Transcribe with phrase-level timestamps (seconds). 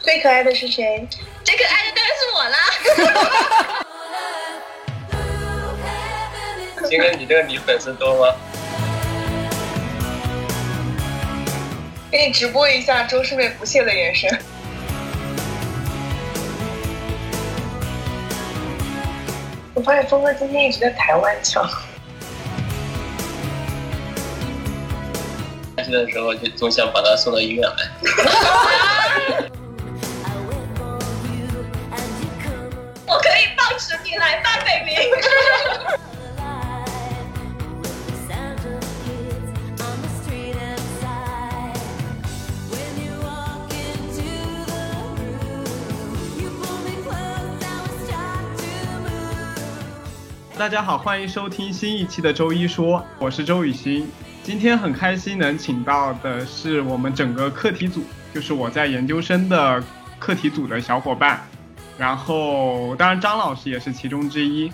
[0.00, 1.08] 最可爱的是谁？
[1.44, 2.56] 最可爱的当然是我啦！
[6.88, 8.34] 金哥，你这个女粉丝多吗？
[12.10, 14.28] 给你直播一下周师妹不屑的眼神。
[19.74, 21.66] 我发现峰哥今天一直在台湾腔。
[25.92, 27.76] 的时候就总想把他送到医院来。
[33.06, 34.96] 我可以抱持你来吧，baby。
[50.58, 54.08] 大家好，欢迎收听新一期的周一说，我是周雨欣。
[54.44, 58.02] 今天很开心能请到的是我们整个课题组，
[58.34, 59.82] 就是我在研究生的
[60.18, 61.40] 课题组的小伙伴。
[61.96, 64.72] 然后，当然张老师也是其中之一。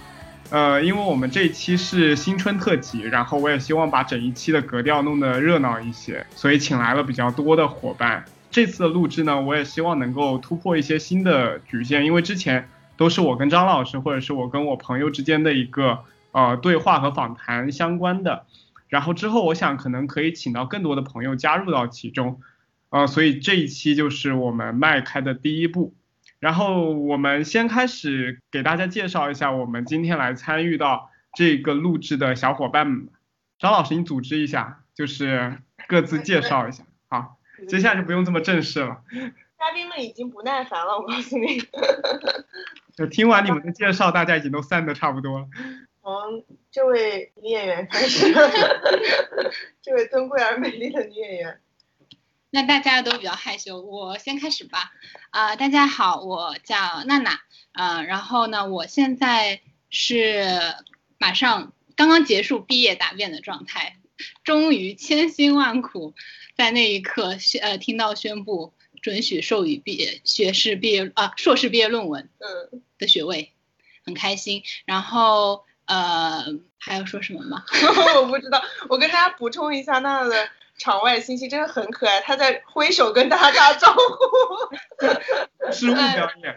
[0.48, 8.24] 呃，因为我们这一期是新春特辑，然后我也希望把整一期的格调弄得热闹一些，所以请来了比较多的伙伴。
[8.50, 12.68] 这次的录制呢，我也希望能够突破一些新的局限，因为之前。
[12.96, 16.00] 都是我跟张老师，或者是我跟我朋友之间的一个
[16.32, 18.42] 呃对话和访谈相关的。
[18.88, 22.40] 然后之后我想可能可以请到更多的朋友加入到其中，
[22.90, 25.94] 呃，所以这一期就是我们迈开的第一步。
[26.40, 33.08] 然后我们先开始给大家介绍一下我们今天来参与到这个录制的小伙伴们。
[33.58, 36.84] 张老师，你组织一下，就是各自介绍一下。
[37.08, 39.02] 好，接下来就不用这么正式了。
[39.58, 41.58] 嘉宾们已经不耐烦了，我告诉你。
[42.96, 45.48] 就听完你们的介绍，大家已经都散的差不多了。
[46.02, 48.32] 从这位女演员开始，
[49.82, 51.60] 这位尊贵而美丽的女演员。
[52.50, 54.90] 那大家都比较害羞，我先开始吧。
[55.30, 57.40] 啊，大家好，我叫娜娜。
[57.72, 60.74] 嗯，然后呢，我现在是
[61.18, 63.98] 马上刚刚结束毕业答辩的状态，
[64.44, 66.14] 终于千辛万苦
[66.56, 68.72] 在那一刻宣呃听到宣布。
[69.00, 73.52] 准许授予毕业学士毕业啊硕士毕业论文嗯的学位，
[74.04, 74.64] 很开心。
[74.86, 76.44] 然后呃
[76.78, 77.64] 还要说什么吗？
[78.20, 78.62] 我不知道。
[78.88, 84.02] 我跟大家补充一下，娜娜的场外信息真的很可爱，她在挥手跟大家打招呼。
[85.72, 86.56] 失误表演。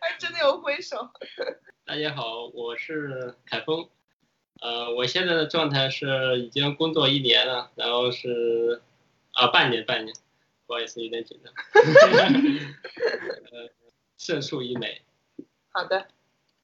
[0.00, 1.10] 还真的有挥手。
[1.84, 3.88] 大家好，我是凯峰。
[4.60, 8.82] 呃，我现在的状态是已经工作一年了，然后是
[9.32, 10.14] 啊半年半年。
[10.66, 11.52] 不好意思，有点紧张。
[13.50, 13.70] 呃，
[14.16, 15.02] 胜诉已美。
[15.72, 16.06] 好的。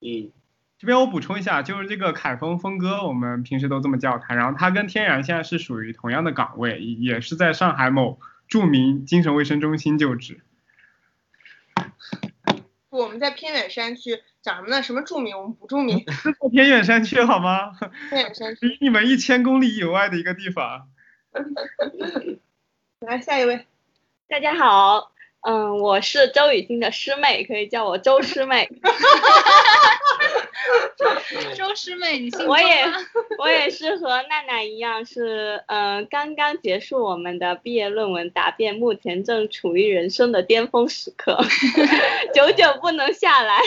[0.01, 0.31] 嗯，
[0.79, 4.35] 这边我补充一下，就是这个凯峰峰哥，我们平时都这么叫他。
[4.35, 10.43] 然后他跟天然现在是属于同样的岗位，也是在上海某著名精神卫生中心就职。
[12.91, 14.83] 不，我们在偏远山区，讲什么呢？
[14.83, 15.39] 什么著名？
[15.39, 16.05] 我们不著名。
[16.13, 17.73] 是在偏远山区好吗？
[18.11, 18.69] 偏远山区。
[18.69, 20.91] 离你们一千公里以外的一个地方。
[23.01, 23.67] 来，下一位。
[24.29, 28.69] 大家好，嗯，我是周雨欣的师妹，可以叫我周师妹。
[31.57, 32.85] 周师妹，你姓我也
[33.39, 41.39] 我也是和娜娜一样，是嗯刚刚结束我们的毕业论文答辩，目前正处于人生的巅峰时刻，
[42.35, 43.61] 久久不能下来。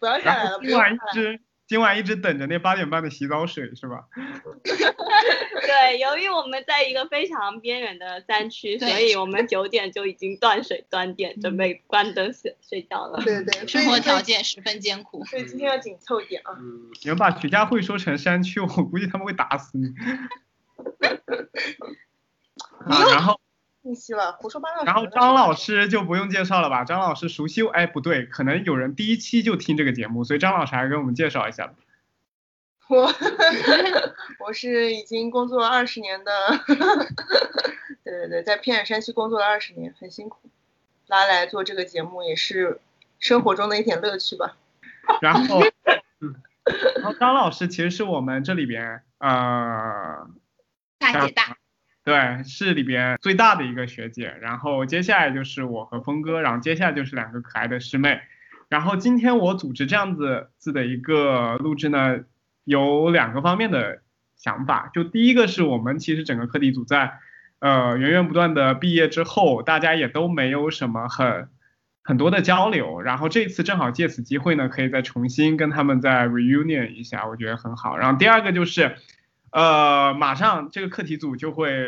[0.00, 1.40] 不要下来了，今晚 一直
[1.72, 4.04] 今晚一直等着那八点半的洗澡水是吧？
[4.14, 13.22] 对，由于我们在一个非常边缘的山区，所以我们九点就已经断水断电，准备关灯睡睡觉了。
[13.24, 16.52] 对对，生活条件十分艰苦，所以今天要紧凑一点啊。
[16.60, 16.90] 嗯。
[17.02, 19.94] 你们把徐家汇说成山区，我估计他们会打死你。
[22.84, 23.40] 啊，然后。
[23.82, 24.84] 信息了，胡说八道。
[24.84, 26.84] 然后张老师就不用介绍了吧？
[26.84, 31.74] 张老师熟悉，哎，不对，可能有人第一期就听这个节目，所以张老师还给我们介绍一下。
[32.88, 33.12] 我
[34.44, 36.32] 我是已经工作二十年的，
[38.04, 40.38] 对对对，在偏远山区工作了二十年，很辛苦，
[41.08, 42.80] 拉来做这个节目也是
[43.18, 44.56] 生活中的一点乐趣吧。
[45.20, 45.60] 然后，
[46.20, 46.34] 嗯
[46.96, 50.28] 然后张老师其实是我们这里边呃
[50.98, 51.56] 大姐大。
[52.04, 58.20] 对，是里边最大的一个学姐，然后接下来就是我和峰哥，然后接下来就是两个可爱的师妹，
[58.68, 62.18] 然后今天我组织这样子子的一个录制呢，
[62.64, 64.02] 有两个方面的
[64.36, 67.12] 想法，就第一个是我们其实整个课题组在
[67.60, 71.48] 呃源源不断的毕业之后，大家也都没有什么很
[72.02, 77.96] 很多的交流，然后这次正好借此机会呢，可以再重新跟他们再 reunion 一下，我觉得很好。
[77.96, 78.96] 然后第二个就是。
[79.52, 81.86] 呃，马上这个课题组就会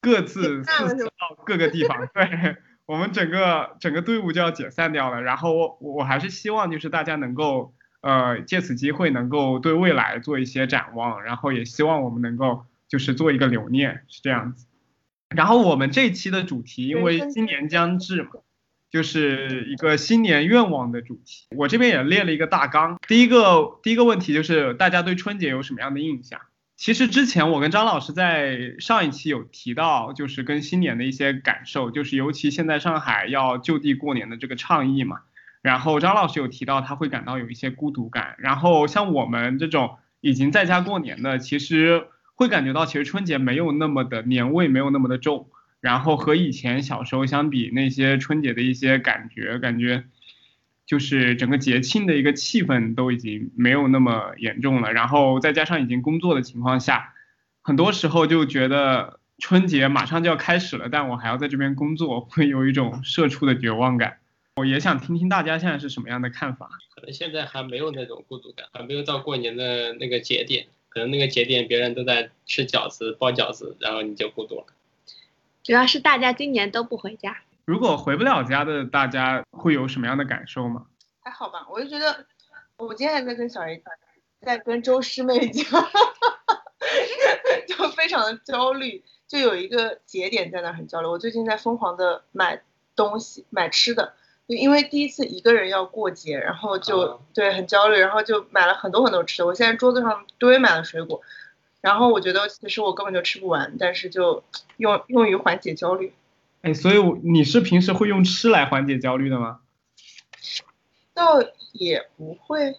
[0.00, 1.06] 各自四散到
[1.44, 2.08] 各个地方。
[2.14, 2.56] 对
[2.86, 5.20] 我们整个整个队伍就要解散掉了。
[5.20, 14.66] 然后我我还是希望就是大家能够呃借此机会能够对未来做一些展望，然后也希望我们能够就是做一个留念，是这样子。
[15.28, 18.30] 然后我们这期的主题因为新年将至嘛。
[18.92, 22.98] 就是一个新年愿望的主题，我这边也列了一个大纲。
[23.08, 26.42] 第一个第一个问题就是大家对春节有什么样的印象？
[26.82, 35.20] 其实之前我跟张老师在上一期有提到，就是跟新年的一些感受，就是尤其现在上海要就地过年的这个倡议嘛。
[35.60, 45.50] 然后张老师有提到他会感到有一些孤独感，然后像我们这种已经在家过年的，其实会感觉到其实春节没有那么的年味，没有那么的重。
[45.80, 50.02] 然后和以前小时候相比，那些春节的一些感觉，感觉
[50.86, 54.92] 就是整个节庆的一个气氛都已经没有那么严重了。
[54.92, 57.14] 然后再加上已经工作的情况下，
[57.62, 64.18] 很多时候就觉得春节马上就要开始了，但我还要在这边工作，会有一种社畜的绝望感。
[64.56, 66.68] 我也想听听大家现在是什么样的看法。
[66.94, 74.66] 可能现在还没有那种孤独感，还没有到过年的那个节点，可能那个节点别人都在吃饺子、包饺子，然后你就孤独了。
[75.62, 77.38] 主要是大家今年都不回家。
[77.64, 80.86] 如果回不了家的，大家会有什么样的感受吗？
[81.22, 82.26] 还好吧，我就觉得，
[82.76, 83.82] 我今天还在跟小 A
[84.40, 85.64] 在跟周师妹讲，
[87.68, 91.06] 就非常的焦虑，就有一个节点在那很焦虑。
[91.06, 92.60] 我最近在疯狂的买
[92.96, 94.14] 东西，买吃的，
[94.46, 99.46] 因为第一次一个人要过节，然后就对很焦虑，然后就买了很多很多吃的。
[99.46, 101.20] 我现在桌子上堆满了水果。
[101.80, 104.42] 然后我觉得其实我根本就吃不完，但是就
[104.78, 106.12] 用用于缓解焦虑。
[106.62, 109.60] 哎，所以我你是平时会用吃来缓解焦虑的吗？
[111.14, 111.42] 倒
[111.72, 112.74] 也不会，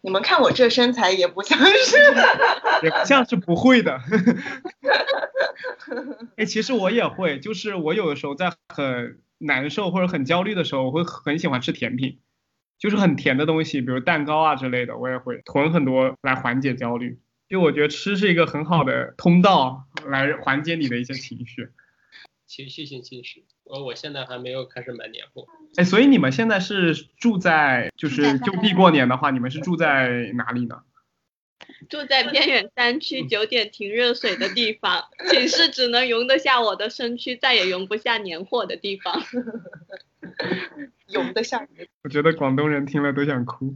[0.00, 1.96] 你们看我这身材也不像是，
[2.82, 4.00] 也不像是不会的。
[6.36, 12.18] 哎，其实我也会，就是我有的时候在很难受或者很焦虑的时候，我会很喜欢吃甜品，
[12.78, 17.18] 就是很甜的东西，比如蛋糕啊之类的，我也会囤很多来缓解焦虑。
[17.48, 21.68] 就我觉得吃是一个很好的通道，来缓解你的一些情绪。
[22.46, 25.46] 情绪性进食，我我现在还没有开始买年货。
[25.76, 30.82] 哎，所以你们现在是住在，就是就地过年的话，你们是住在哪里呢？
[31.88, 39.22] 住在偏远山区，九点停热水的地方，寝室只能容得下我的身躯，再也容不下年货的地方。
[41.12, 41.86] 容得下你？
[42.02, 43.72] 我觉得广东人听了都想哭。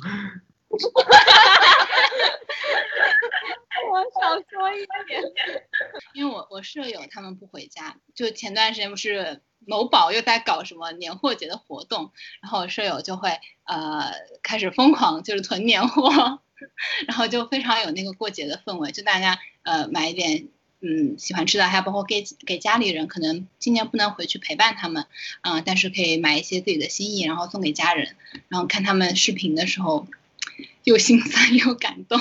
[3.91, 5.21] 我少说一点，
[6.15, 14.13] 因为我我舍友他们不回家，就前段时间不是某宝又在搞什么年货节的活动，然后舍友就会呃
[14.43, 16.41] 开始疯狂就是囤年货，
[17.09, 20.47] 然后就非常有那个过节的氛围，就大家呃买一点
[20.81, 25.07] 嗯喜欢吃的，还包括给给家里人，可能今年不能回去陪伴他们，
[25.43, 28.15] 嗯，但是可以买一些自己的心意，然后送给家人，
[28.49, 30.07] 然后看他们视频的时候。
[30.91, 32.19] 又心酸又感动，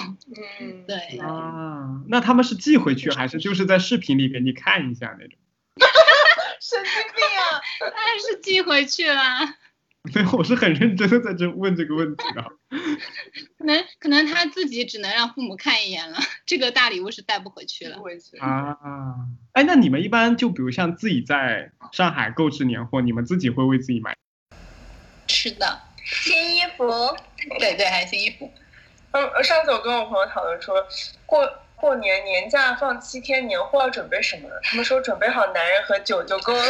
[0.61, 5.35] 嗯，对啊，那他们是寄回去还是就是在视频里给你看一下那种？
[6.61, 7.57] 神经病啊！
[7.79, 9.55] 当然是寄回去啦。
[10.13, 12.45] 对，我是很认真的在这问这个问题的。
[13.57, 17.97] 可能可能他自己只能让父母看一眼了，这个大礼物是带不回去了。
[18.39, 18.77] 啊，
[19.53, 24.15] 哎，那你们一般就比如像自己在上海购置年货，你们自己会为自己买
[25.27, 25.81] 吃的？
[26.11, 27.15] 新衣服，
[27.59, 28.51] 对对，还有新衣服。
[29.11, 30.85] 嗯，上次我跟我朋友讨论说，
[31.25, 34.49] 过过年年假放七天，年货要准备什么？
[34.63, 36.63] 他们说准备好男人和酒就够了。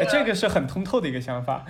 [0.00, 1.66] 哎，这个是很通透的一个想法。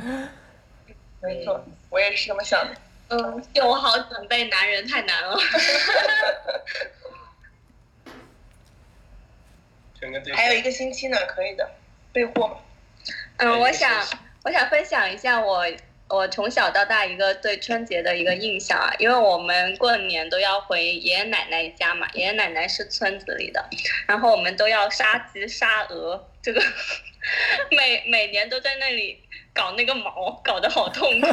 [1.21, 2.71] 没错，我也是这么想的。
[3.09, 5.37] 嗯，酒好准备，男人太难了。
[10.35, 11.71] 还有一个星期呢，可以的，
[12.13, 12.61] 备货。
[13.37, 13.91] 嗯，我想。
[14.45, 15.65] 我想分享一下我
[16.09, 23.65] 我从小到大一个对春节的一个印象啊，因为我们过年都要回爷爷奶奶家嘛，爷爷奶奶是村子里的，
[24.07, 26.61] 然后我们都要杀鸡杀鹅，这个
[27.71, 29.23] 每每年都在那里
[29.55, 31.29] 搞那个毛，搞得好痛苦。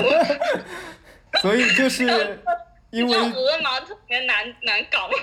[1.42, 2.40] 所以就是。
[2.92, 5.10] 因为鹅毛特别难难搞，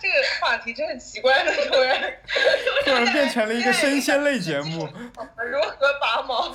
[0.00, 2.14] 这个话题真很奇怪了，突然
[2.84, 4.86] 突然变成了一个生鲜类节目。
[5.50, 6.54] 如何拔毛？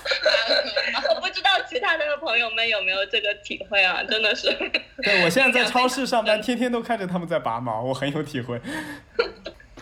[1.16, 4.52] 我不知道其他的朋友们有没有这个体会啊，真的是。
[5.02, 8.62] 对，我现在在超市上班，天天都看着他们在拔毛，我很有体会。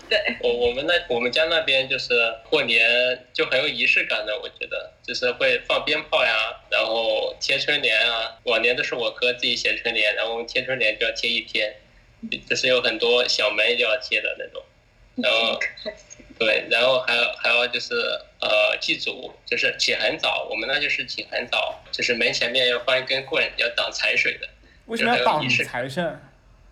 [0.10, 2.14] 对，我我们那我们家那边就是
[2.50, 6.34] 过年就很有仪式感的，我觉得就是会放鞭炮呀，
[6.72, 8.40] 然后贴春联啊。
[8.46, 11.76] 往年都是我哥自己写春联，然后贴春联就要贴一天，
[12.50, 14.64] 就是有很多小门就要贴的那种。
[15.16, 15.60] 然后
[16.40, 17.94] 对，然后还有还有就是
[18.40, 24.48] 呃祭祖，就是起很早，我们那就是起很早，就是门前面要放一根棍，要挡财水的，
[24.86, 26.20] 为什么要挡财神？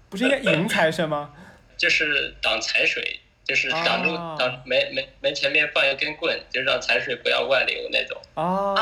[0.09, 1.33] 不是应该迎财神吗？
[1.77, 8.19] 就是挡财水，就是挡住哦挡门门门前面放一根棍，就让财水不要外流那种。
[8.33, 8.73] 啊，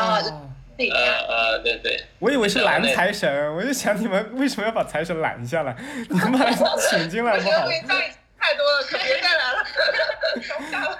[0.77, 5.75] 对呃呃，对对，我以为是拦财神，我就想你们为什么要把财神拦下来？
[6.09, 7.65] 你们把他请进来我觉得不好？
[7.67, 7.95] 会再
[8.39, 9.65] 太多了，可别再来了，
[10.41, 10.99] 受不下了。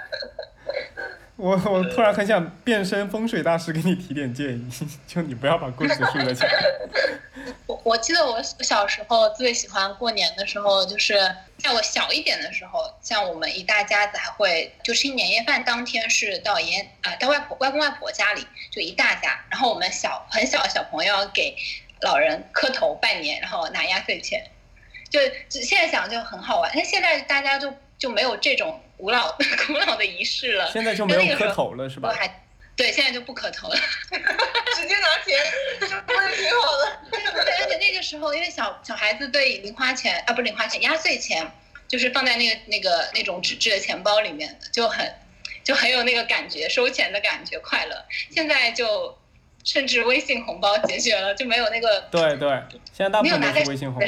[1.38, 4.70] 我我突然很想变身风水大师给你提点建议，
[5.06, 7.14] 就你不要把棍子竖在前面。
[7.66, 11.14] 我我记得我小时候最喜欢过年的时候，就是
[11.58, 21.56] 在我小一点的时候，像我们一大家子还会，就吃年夜饭当天是到爷啊、到外婆外公外婆家里，就一大家，然后我们小很小的小朋友给
[22.00, 24.44] 老人磕头拜年，然后拿压岁钱，
[25.08, 29.34] 就现在想就很好玩，但现在大家就就没有这种古老
[29.66, 32.12] 古老的仪式了，现在就没有磕头了是吧？
[32.14, 32.42] 还
[32.76, 33.76] 对，现在就不磕头了。
[34.10, 35.38] 直接拿钱，
[35.80, 36.98] 这不是挺好的？
[37.10, 41.50] 对，而且那个时候，因为小小孩子对零花钱啊，不是零花钱，压岁钱，
[41.88, 45.12] 就是放在那个那个那种纸质的钱包里面的，就很
[45.64, 48.04] 就很有那个感觉，收钱的感觉，快乐。
[48.30, 49.16] 现在就
[49.64, 52.48] 甚至微信红包解决了，就没有那个对对，
[52.96, 54.06] 现在大部分都拿在是微信红包。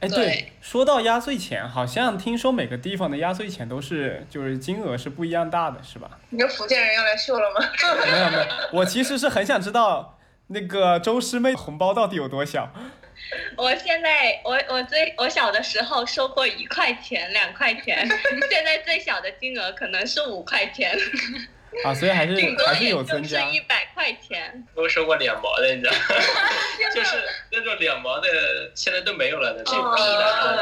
[0.00, 6.10] 哎，对对，说到压岁钱，好像听说每个地方的压岁钱都是就是金额是不一样大的，是吧？
[6.30, 7.60] 你这福建人要来秀了吗？
[8.06, 12.72] 没有没有，我其实是很想知道那个周师妹红包到底有多小。
[13.56, 18.08] 我现在我我最我小的时候收过一块钱、两块钱，
[18.50, 20.96] 现在最小的金额可能是五块钱，
[21.84, 23.40] 啊，所以还是顶多还是也就是有增加。
[23.50, 24.66] 一百块钱。
[24.74, 25.98] 都收过两毛的，你知道吗？
[26.94, 27.16] 就是
[27.52, 28.28] 那种两毛的，
[28.74, 29.78] 现在都没有了那种。
[29.78, 30.60] 哦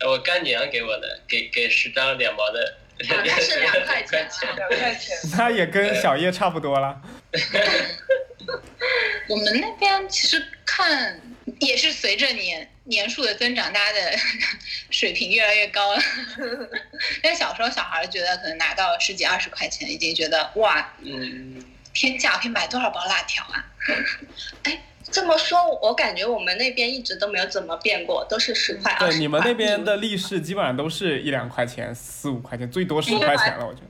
[0.00, 2.74] 呃我干娘给我的，给给十张两毛的，
[3.14, 4.48] 啊那是两块钱钱。
[4.56, 7.00] 两块钱，那也跟小叶差不多了。
[9.28, 11.20] 我们那边其实看
[11.60, 14.16] 也是随着年年数的增长，大家的
[14.90, 16.02] 水平越来越高了。
[17.22, 21.62] 但小时候小孩觉得可能拿到十几二十块钱，已经觉得哇嗯，
[21.92, 23.64] 天价，可以买多少包辣条啊！
[24.64, 29.10] 哎这么说，我感觉我们那边一直都没有怎么变过，都是十块二十块。
[29.12, 33.86] 对，你们那边的利是基本上都是一两块钱、四五块钱，最多十块钱了，我觉得。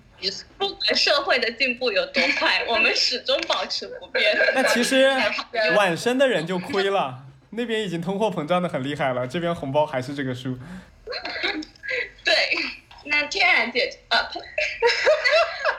[0.58, 4.36] 不管社会的进步有多快，我们始终保持不变。
[4.54, 5.08] 那其实
[5.76, 7.24] 晚生的人就亏了，
[7.56, 10.58] 那边已经通货膨胀的很厉害了，这边红包还是这个数。
[12.24, 12.34] 对，
[13.04, 14.40] 那天然姐啊，呸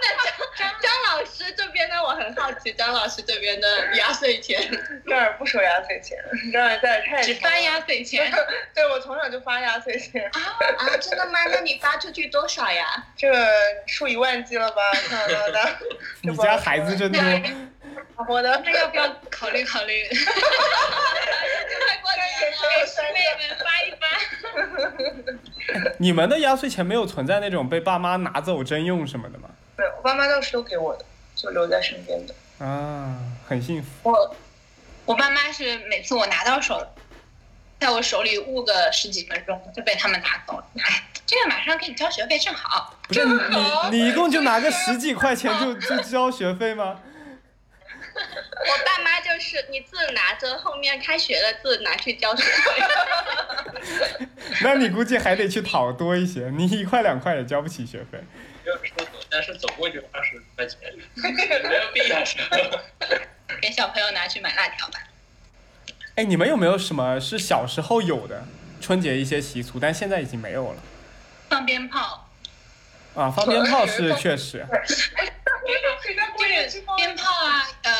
[0.01, 4.61] 那张张张老师这边呢，我很好奇张老师这边的压岁钱。
[5.05, 6.17] 这儿不收压岁钱，
[6.53, 8.31] 这儿在太只发压岁钱，
[8.73, 11.39] 对我从小就发压岁钱，啊，真的吗？
[11.51, 13.03] 那你发出去多少呀？
[13.17, 13.27] 这
[13.87, 14.81] 数以万计了吧？
[15.09, 15.75] 看到的，
[16.21, 17.21] 你家孩子真多。
[18.27, 20.03] 我的那要不要考虑考虑？
[20.07, 24.03] 快过年了，给师妹们发一发。
[25.99, 29.49] 你们的压岁钱没有存在那种被爸妈拿走征用什么的吗？
[29.77, 32.33] 没有，我爸妈倒是都给我的，就留在身边的。
[32.65, 33.89] 啊，很幸福。
[34.09, 34.35] 我
[35.05, 36.87] 我爸妈是每次我拿到手，
[37.79, 40.65] 在我手里捂个十几分钟就被他们拿走了。
[40.77, 42.97] 哎，这个马上给你交学费正好。
[43.07, 43.37] 不是你
[43.91, 46.99] 你一共就拿个十几块钱就就交学费吗？
[48.65, 54.27] 我爸妈就是你字拿着，后面开学的字拿去交学费。
[54.63, 58.19] 那你估计还得去讨多一些，你一块两块也交不起学费。
[58.63, 60.79] 没有说走，但是走过就二十块钱，
[61.69, 62.39] 没有必要收。
[63.61, 64.99] 给小朋友拿去买辣条吧。
[66.15, 68.45] 哎，你们有没有什么是小时候有的
[68.81, 70.77] 春节一些习俗，但现在已经没有了？
[71.47, 72.27] 放鞭炮，
[73.13, 74.75] 啊，放鞭炮是确实，就
[76.69, 77.93] 是鞭炮啊，呃，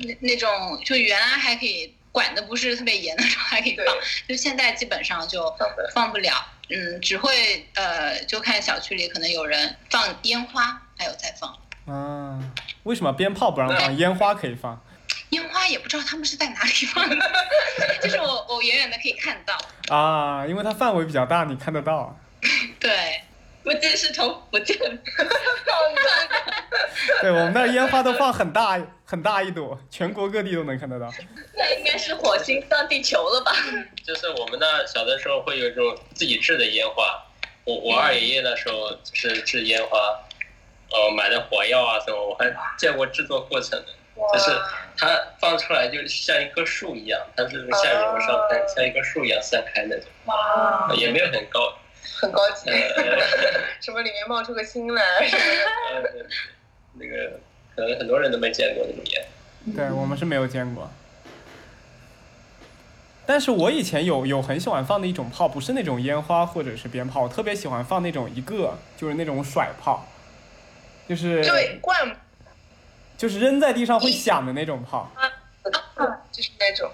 [0.00, 3.86] 那那种就原来还可以管的不是特别严的时候还可以放，
[4.28, 5.54] 就现在基本上就
[5.94, 6.32] 放不了。
[6.70, 11.54] 嗯，只会呃，就看小区里可能有人放烟花，还有在放
[11.86, 12.40] 啊，
[12.84, 14.82] 为什么鞭炮不让放，烟花可以放？
[15.30, 17.16] 烟花，也不知道他们是在哪里放的，
[18.00, 19.58] 就是我我远远的可以看到。
[19.94, 22.14] 啊，因为它范围比较大，你看得到啊。
[22.80, 23.22] 对，
[23.64, 24.76] 不仅是从福建
[27.20, 31.10] 对，我们那烟花都放很大很大一朵，全国各地都能看得到。
[31.56, 33.52] 那应该是火星撞地球了吧？
[34.06, 37.24] 就是我们那小的时候会有这种自己制的烟花，
[37.64, 39.98] 我我二爷爷那时候是制烟花，
[40.90, 43.86] 呃，买的火药啊什么，我还见过制作过程的。
[44.32, 44.52] 就是
[44.96, 45.08] 它
[45.40, 51.76] 放出来就像一棵树一样，它是下面往上喷，像一棵树一样散开那种，哇，也没有很高。
[52.20, 53.18] 很高级，呃
[53.80, 55.02] 什么里面冒出个星来，
[56.94, 57.40] 那个
[57.74, 59.24] 可能很多人都没见过那种烟。
[59.74, 60.90] 对我们是没有见过。
[63.26, 70.06] 但是我以前有有很喜欢放的一种炮，不是那种烟花或者是鞭炮，我特别喜欢放那种一个就是那种甩炮，
[71.08, 72.16] 就是对，灌。
[73.16, 75.10] 就是扔在地上会响的那种炮。
[76.30, 76.90] 就是那种，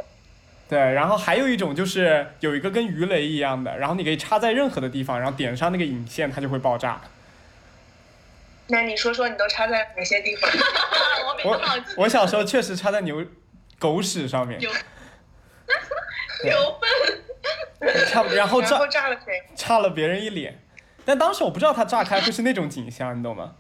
[0.71, 7.01] 对，然后还有一种就是有一个跟鱼雷一样的，然后你可以插在任何的地方，然后点上那个引线，它就会爆炸。
[8.69, 10.49] 那你说说你都插在哪些地方？
[11.43, 11.61] 我
[11.97, 13.27] 我小时候确实插在牛
[13.81, 14.71] 狗屎上面，有
[16.45, 16.81] 有
[17.81, 19.43] 分，插然后炸然后炸了谁？
[19.57, 20.63] 炸了别人一脸，
[21.05, 23.57] 但当时我不知道它炸开会是那种景象，你懂吗？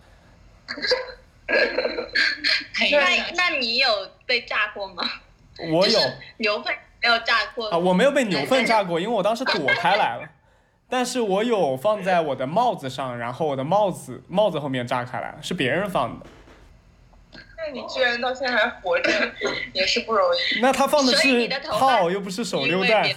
[1.48, 3.88] 那那你有
[4.26, 5.02] 被炸过吗？
[5.58, 10.28] 我有就是牛粪没有炸过啊，我没有被牛粪炸过，因为我当时躲开来了。
[10.88, 16.26] 但是我有放在我的帽子上，然后我的帽子帽子后面炸开来了，是别人放的。
[17.56, 19.10] 那你居然到现在还活着，
[19.72, 20.60] 也是不容易。
[20.60, 23.02] 那他放的是你的头发炮，又不是手榴弹。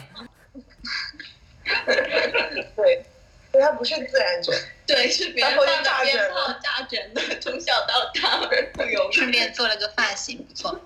[2.76, 3.04] 对，
[3.52, 4.54] 对，它不是自然卷，
[4.86, 5.72] 对，是别人放的
[6.04, 9.14] 鞭炮炸卷的，从小到大不容易。
[9.14, 10.80] 顺便做了个发型，不错。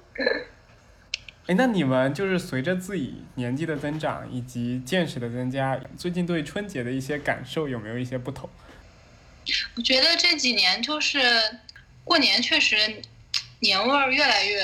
[1.47, 8.49] 哎，那你们就是随着自己年纪的增长以及见识的增加，最近对春节的一些感受有没有一些不同？
[9.77, 11.21] 我觉得这几年就是
[12.03, 13.01] 过年确实
[13.59, 14.59] 年味儿越来越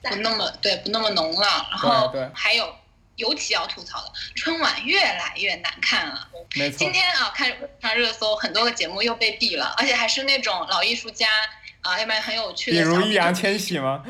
[0.00, 2.74] 不那么对不那么浓了，然后还有
[3.16, 6.28] 尤其要吐槽的，春晚越来越难看了。
[6.54, 11.28] 没错今，天啊，看上热搜，很多个节目又被毙了，而且还是那种老艺术家
[11.82, 12.78] 啊，要不然很有趣比。
[12.78, 14.02] 如易烊千玺吗？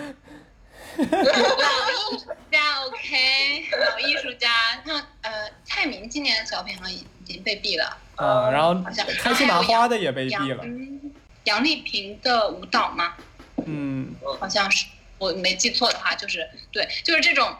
[0.98, 10.62] 老艺术家，OK，老艺术家，那呃，蔡明今年的小品好像已经被毙了，嗯，然后好像开心麻花的也被毙了。
[10.64, 11.12] 嗯
[11.44, 13.14] 杨丽萍的舞蹈吗？
[13.66, 17.56] 嗯，好像是，我没记错的话，就是对，就是这种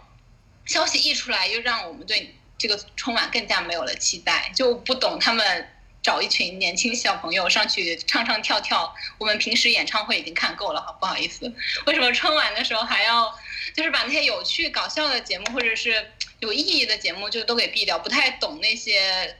[0.64, 5.68] 消息一出来，又让我们对这个春晚更加没有了期待，就不懂他们
[6.06, 11.52] 找一群年轻小朋友上去唱唱跳跳，我们平时演唱会已经看够了，好不好意思？
[11.84, 13.34] 为什么春晚的时候还要
[13.74, 16.06] 就是把那些有趣搞笑的节目或者是
[16.38, 17.98] 有意义的节目就都给毙掉？
[17.98, 19.36] 不太懂那些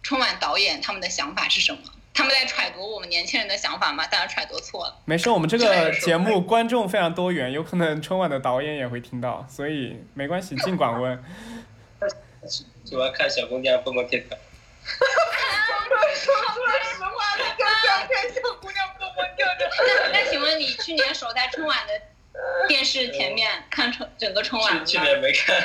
[0.00, 1.80] 春晚导演他们的想法是什么。
[2.14, 4.06] 他们在揣度我们年轻人的想法吗？
[4.06, 4.96] 当然揣度错了。
[5.06, 11.24] 没事，我们这个节目观众非常多元，有可能春晚的导演也会听到，所以没关系，尽管问。
[12.86, 14.38] 主要看小姑娘蹦蹦跳跳。
[16.14, 19.68] 说说实话，他就想看小姑娘蹦蹦跳跳。
[19.86, 22.00] 那那请问你去年守在春晚的
[22.68, 24.84] 电视前面看春整个春晚吗？
[24.84, 25.56] 去去年没看，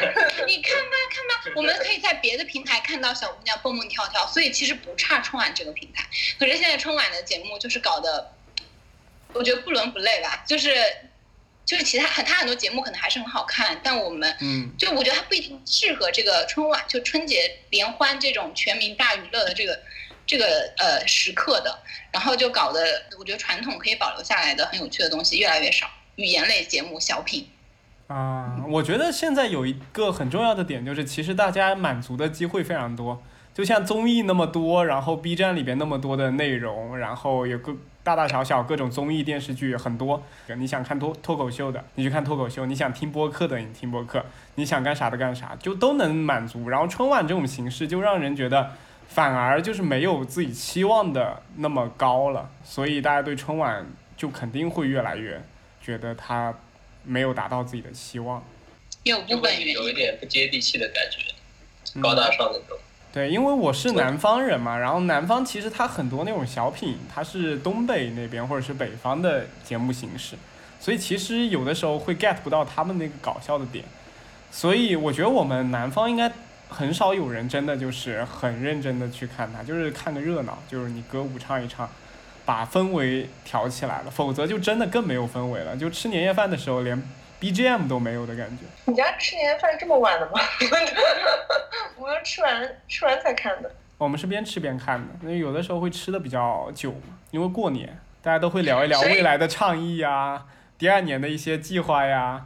[0.47, 6.05] 你看吧看吧，我们可以在别的平台看到小姑娘蹦蹦跳跳，所以其实不差春晚这个平台。
[6.39, 8.33] 可是现在春晚的节目就是搞得，
[9.33, 10.73] 我觉得不伦不类吧，就是
[11.65, 19.81] 就是其他很他很多节目可能还是很好看，但我们嗯，就我觉得它不一定适合这个春晚，就春节联欢这种全民大娱乐的这个
[20.25, 20.45] 这个
[20.77, 21.77] 呃时刻的，
[22.11, 22.79] 然后就搞得
[23.19, 27.47] 我觉得传统可以保留下来的很有趣的东西越来越少，语言类节目、小品，
[28.07, 33.21] 啊，我觉得现在有一个很重要的点，就是其实大家满足的机会非常多，
[33.53, 40.21] 就像综艺那么多，然后 B 站里边那么多的内容，然后有个大大小小各种综艺电视剧很多。
[40.57, 44.19] 你想看脱脱口秀的，你去看脱口秀；你想听播客的，你听播客；
[44.55, 46.69] 你想干啥的干啥，就都能满足。
[46.69, 48.73] 然后春晚这种形式就让人觉得
[49.07, 53.85] 反而就是没有自己期望的那么高了，所以大家对春晚
[54.17, 55.41] 就肯定会越来越
[55.81, 56.53] 觉得他
[57.03, 58.43] 没有达到自己的期望。
[59.03, 59.53] 有部分。
[59.67, 61.33] 有一点不接地气的感觉，
[61.95, 62.77] 嗯高大上那种。
[63.13, 70.35] 对，因为我是南方人嘛，然后南方其实它很多那种小品，它是东北那边或者是北方的节目形式，
[70.81, 73.85] 所以其实有的时候会 get 不到他们那个搞笑的点，
[74.51, 76.29] 所以我觉得我们南方应该
[76.69, 81.89] 很少有人真的就是很认真的去看它，就是看个热闹，就是你歌舞唱一唱，
[82.45, 87.01] 把氛围调起来了，否则就真的更没有氛围了，就吃年夜饭的时候连
[87.39, 88.63] BGM 都没有的感觉。
[88.85, 90.39] 你家吃年夜饭这么晚的吗？
[91.97, 93.71] 我们吃完吃完才看的。
[93.97, 100.43] 我们是边吃边看的，因为有的时候会吃的比较久嘛，因为过年大家都会聊一聊未来的倡议呀、
[100.77, 102.45] 第二年的一些计划呀，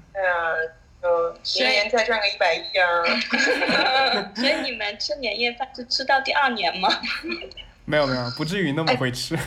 [1.02, 4.32] 就明年再赚个一百亿啊！
[4.36, 6.90] 所以你们吃年夜饭是吃到第二年吗？
[7.86, 9.38] 没有没有，不至于那么会吃，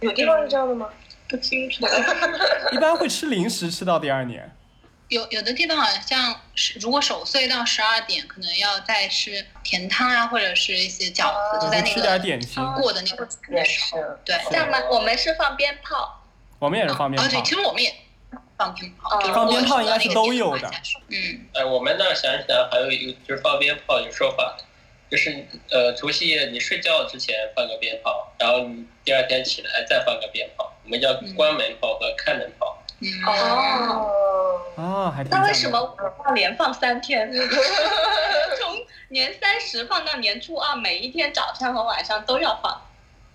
[0.00, 0.88] 有地方是这样的吗？
[1.28, 1.86] 不清楚。
[2.72, 4.50] 一般会吃零食吃到第二年。
[5.08, 12.64] 有有的地方好像是，如果守岁到十二点，可能要再吃甜汤啊，或者是一些饺子，就在那吃点个点心。
[12.74, 14.36] 过的那个也时候，是，对。
[14.50, 14.78] 这样吗？
[14.90, 16.22] 我们是放鞭炮，
[16.58, 17.94] 我们也是放鞭哦，对，炮其，实我们也
[18.62, 20.70] 放鞭炮，就是放鞭炮应该是都有的
[21.08, 24.56] 嗯，哎，我们那儿想起来还有一个就是放鞭炮有说法，
[25.10, 32.78] 就是呃除夕夜你睡觉之前放个鞭炮，然后你第二天起来再放个鞭炮，我们叫关门炮和开门炮。
[33.00, 37.28] 嗯，哦，啊，还那为什么我要连放三天？
[38.60, 38.76] 从
[39.08, 42.80] 年三十放到年初二，每一天早上和晚上都要放。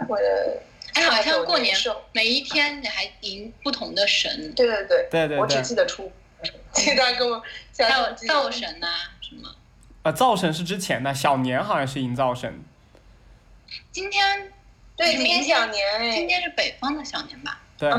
[0.07, 0.61] 我的
[0.93, 1.75] 哎，好像过年，
[2.11, 6.11] 每一天你还迎不同的神，对对对，对对我只记得初，
[6.73, 7.41] 其他跟我
[7.77, 8.87] 还有灶神呐、
[9.21, 9.49] 什么。
[10.03, 12.61] 啊，灶神是之前的，小年好像是迎灶神。
[13.91, 14.51] 今天
[14.95, 17.61] 对，今天明天小年哎，今天是北方的小年吧？
[17.77, 17.91] 对，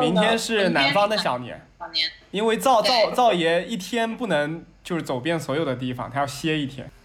[0.00, 6.90] 明天是南方的小年，小年，因为灶灶灶爷一天不能就是走遍所有的地方，他要歇一天。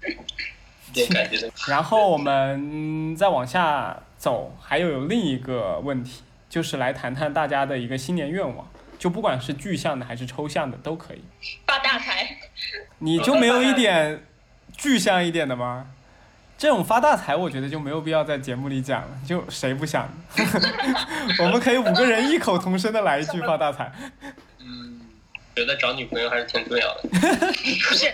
[0.88, 1.52] 一点感觉的。
[1.68, 11.22] 然后我们再往下走，还有另一个问题，就是来谈谈大家的一个新年愿望，就不管是具象的还是抽象的都可以。
[11.66, 12.36] 发大财，
[12.98, 14.24] 你就没有一点
[14.76, 15.88] 具象一点的吗？
[16.58, 20.08] 这种发大财，我觉得就没有必要在节目里讲了，就谁不想？
[21.40, 23.92] 我们可以五个人异口同声的来一句发大财。
[24.58, 25.02] 嗯，
[25.54, 27.02] 觉得找女朋友还是挺重要的。
[27.12, 28.10] 不是，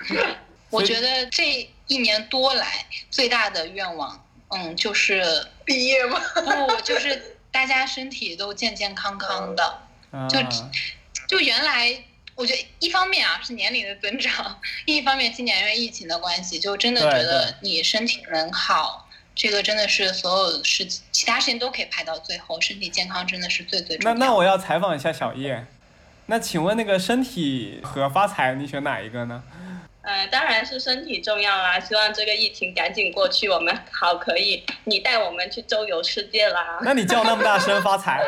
[0.70, 2.66] 我觉得这一年多来
[3.10, 5.22] 最大的愿望，嗯，就是
[5.64, 6.20] 毕业吗？
[6.66, 9.78] 不就是大家身体都健健康康的。
[10.10, 10.38] 啊，就
[11.26, 11.92] 就原来
[12.34, 24.14] 我觉得一方面啊是年龄的增长，另一方面今年因为疫情的关系，就真的觉得你身体能好，这个真的是所有事其他事情都可以排到最后，身体健康真的是最最重要。
[24.14, 25.66] 那那我要采访一下小叶，
[26.26, 29.42] 那请问那个身体和发财，你选哪一个呢？
[30.10, 31.78] 嗯、当然是身体重要啦。
[31.78, 36.78] 希望这个疫情赶紧过去，我们 好可以，你带我们去周游世界啦。
[36.82, 38.24] 那你叫那么大声发财，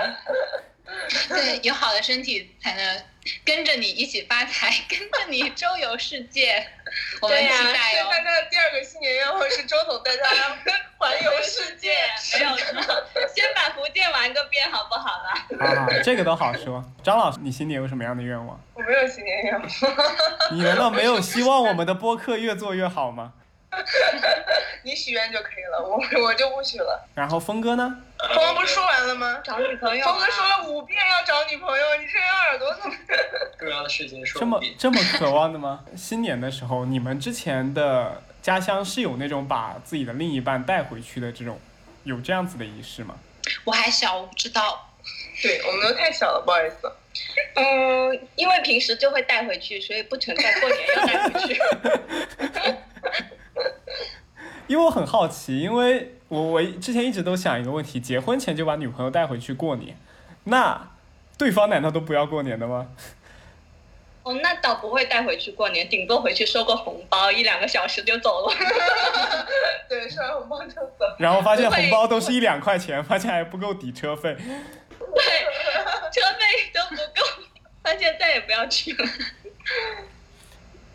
[1.28, 3.02] 对，有好的身体才能
[3.44, 6.66] 跟着你一起发财， 跟着你周游世界。
[7.22, 8.08] 我们期对呀待哦。
[8.10, 10.56] 大家的第二个新年愿望是周总带大家
[10.98, 11.94] 环游世界。
[12.38, 15.46] 没有错，先把福建玩个遍，好不好啦？
[15.64, 16.84] 啊，这个都好说。
[17.02, 18.60] 张老师，你新年有什么样的愿望？
[18.74, 19.68] 我没有新年愿望，
[20.52, 23.34] 你难道没有希望我们的播客越做越好吗？
[24.82, 27.06] 你许愿就可以了，我我就不许了。
[27.14, 27.96] 然后峰哥呢？
[28.18, 29.40] 峰哥不是说完了吗？
[29.44, 32.96] 找女朋友、峰哥说了五遍要找女朋友，你这人耳朵怎么？
[33.58, 34.60] 重要的事情说这么。
[34.78, 35.84] 这么渴望的吗？
[35.96, 41.60] 新年的时候，你们之前的家乡是有那种把自己的另一半带回去的这种，
[42.04, 43.14] 有这样子的仪式吗？
[43.64, 44.89] 我还小，我不知道。
[45.42, 46.92] 对我们都太小了，不好意思。
[47.54, 51.60] 嗯，因为平时就会带回去，所以不存在过年要带回去。
[54.66, 59.96] 因为我很好奇，因为我我之前一直都想一个问题：结婚前就把女朋友带回去过年，
[60.44, 60.90] 那
[61.36, 62.88] 对方难道都不要过年的吗？
[64.22, 68.54] 哦，那倒不会带回去过年，顶多回去收个红包，一两个小时就走了。
[69.88, 71.06] 对，收完红包就走。
[71.18, 74.36] 然后发现红包都是一两块钱，发现还不够抵车费。
[75.14, 75.24] 对，
[76.12, 77.42] 车费都不够，
[77.82, 79.08] 发现再也不要去了。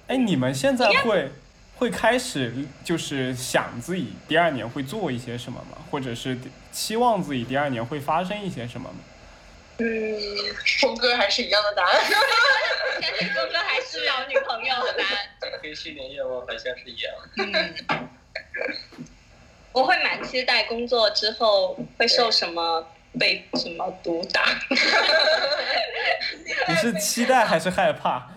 [0.08, 1.32] 哎，你们现在会
[1.78, 5.78] 会开始就是想自己第二年会做一些什么吗？
[5.90, 6.38] 或者是
[6.72, 8.98] 期望自己第二年会发生一些什么吗？
[9.78, 9.86] 嗯，
[10.80, 12.02] 峰哥还是一样的答案。
[13.02, 15.60] 但是峰哥还是找女朋友的答案。
[15.62, 17.14] 跟新年愿望好像是一样。
[17.38, 18.10] 嗯，
[19.74, 22.88] 我会蛮期待工作之后会受什么
[23.20, 24.44] 被什么毒打。
[26.68, 28.30] 你是期待还是害怕？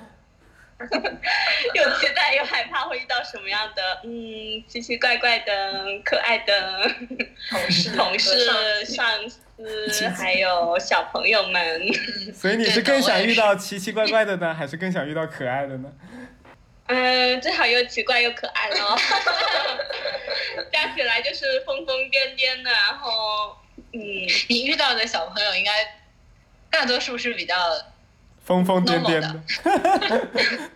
[1.75, 5.53] 又期待又害怕会遇到什么样的嗯奇奇怪怪的
[6.05, 6.89] 可爱的
[7.51, 11.83] 同事同事、上司，还有小朋友们。
[12.33, 15.91] 所以你是更想遇到奇奇怪怪的呢，还是更想遇到可爱的呢？
[16.87, 18.97] 嗯，最好又奇怪又可爱咯。
[20.73, 23.57] 加起来就是疯疯癫癫的，然后
[23.93, 24.01] 嗯，
[24.49, 25.73] 你遇到的小朋友应该
[26.71, 27.55] 大多数是比较
[28.45, 29.43] 疯疯癫癫的。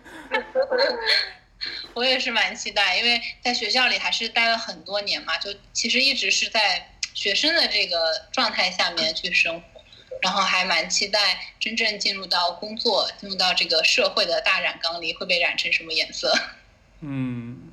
[1.93, 9.81] 我也是蛮期待，因为在学校里还是待了很多年嘛，就其实一直是在学生的这个状态下面去生活，
[10.21, 16.33] 然后还蛮期待真正进入到工作，进入到这个社会的大染缸里会被染成什么颜色。
[17.01, 17.72] 嗯，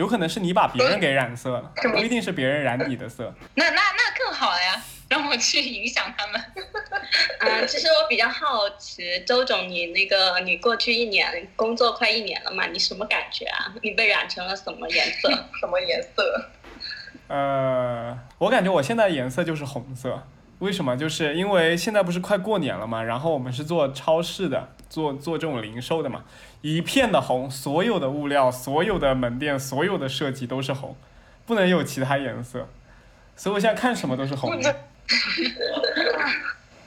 [0.00, 3.34] 有可能是你把别人给染色了，不一定是别人染你的色。
[3.54, 6.40] 那那那更好了呀，让让我去影响他们。
[7.40, 12.64] 啊，其实我比较好奇，周总，你那个你过去一年工作快一年了嘛？
[12.66, 13.74] 你什么感觉啊？
[13.82, 15.28] 你被染成了什么颜色？
[15.60, 16.48] 什么颜色？
[17.28, 20.26] 呃，我感觉我现在颜色就是红色。
[20.60, 20.96] 为什么？
[20.96, 26.24] 就是因为现在不是快过年了嘛，然后我们是做超市的，做做这种零售的嘛，
[26.60, 30.94] 一片的红，所有的物料、所有的门店、所有的设计都是红，
[31.46, 32.68] 不能有其他颜色。
[33.36, 34.76] 所以我现在看什么都是红的。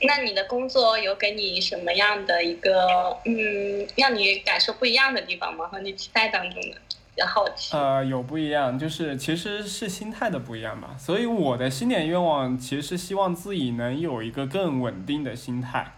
[0.06, 5.66] 那你的工作有给你什么样的一个嗯，让你感受不一样的地方吗？
[5.68, 6.78] 和你期待当中的？
[7.16, 7.76] 比较好奇。
[7.76, 10.96] 呃，有不一样，就是其实是心态的不一样吧。
[10.98, 15.94] 所以我的新年愿望其实是希望自己能有一个更稳定的心态。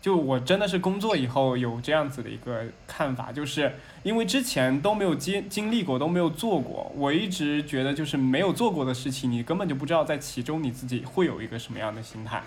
[0.00, 3.72] 就我真的是工作以后有这样子的一个看法，就是
[4.02, 12.42] 因为之前都没有经经历过，都没有做过，我一直觉得就是没有做过的事情，你根本就不知道在其中你自己会有一个什么样的心态。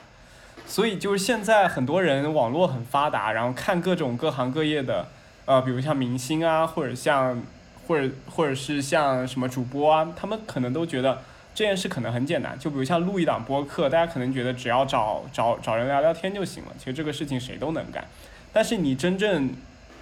[0.66, 5.08] 所以就是现在很多人网络很发达，然后看各种各行各业的，
[5.46, 7.42] 呃，比如像明星啊，或者像。
[7.88, 11.22] 或者或者是像什么主播啊，他们可能都觉得
[11.54, 16.72] 这件事可能很简单，就比如像录一档播客，大家可能觉得只要找找找人聊聊天就行了。
[16.78, 18.06] 其实这个事情谁都能干，
[18.52, 19.52] 但是你真正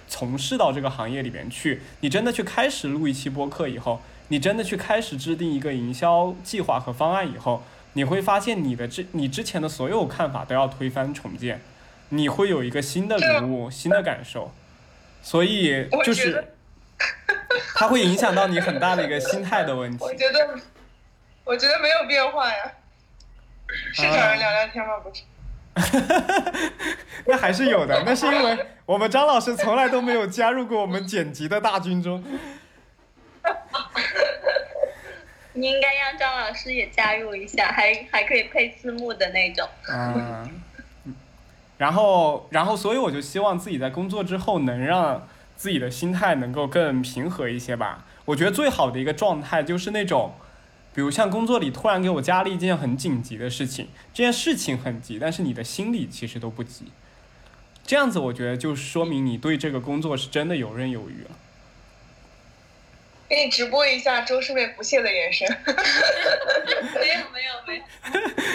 [0.08, 11.60] 从事到这个行业里边去，你真的去开始录一期播客以后，你真的去开始制定一个营销计划和方案以后，你会发现你的之你之前的所有看法都要推翻重建，
[12.08, 14.50] 你会有一个新的领悟、新的感受，
[15.22, 16.44] 所以就是。
[17.74, 20.04] 它会影响到你很大的一个心态的问题。
[20.04, 20.54] 我觉得，
[21.44, 22.72] 我觉得没有变化呀。
[23.92, 24.94] 是找人聊聊天吗？
[24.98, 25.22] 不是。
[27.26, 32.22] 那还是有的，那是因为我们张老师从来都没有加入过我们剪辑的大军中。
[35.54, 39.68] 你应该让张老师也加入一下，还还可以配字幕的那种。
[39.88, 40.60] 嗯。
[41.78, 45.28] 然后，然后，所以我就希望自己在工作之后能让。
[45.56, 48.06] 自己的心态能够更平和一些吧。
[48.24, 50.34] 我觉得最好的一个状态就是那种，
[50.94, 56.92] 比如像工作里突然给我加了一件很紧急的事情，这件事情很急，但是你的心里其实都不急。
[57.86, 61.30] 这样子我觉得就说明你对这个工作是真的游刃有余了。
[63.28, 65.46] 给你直播一下周师妹不屑的眼神。
[66.94, 67.82] 没有没有没有。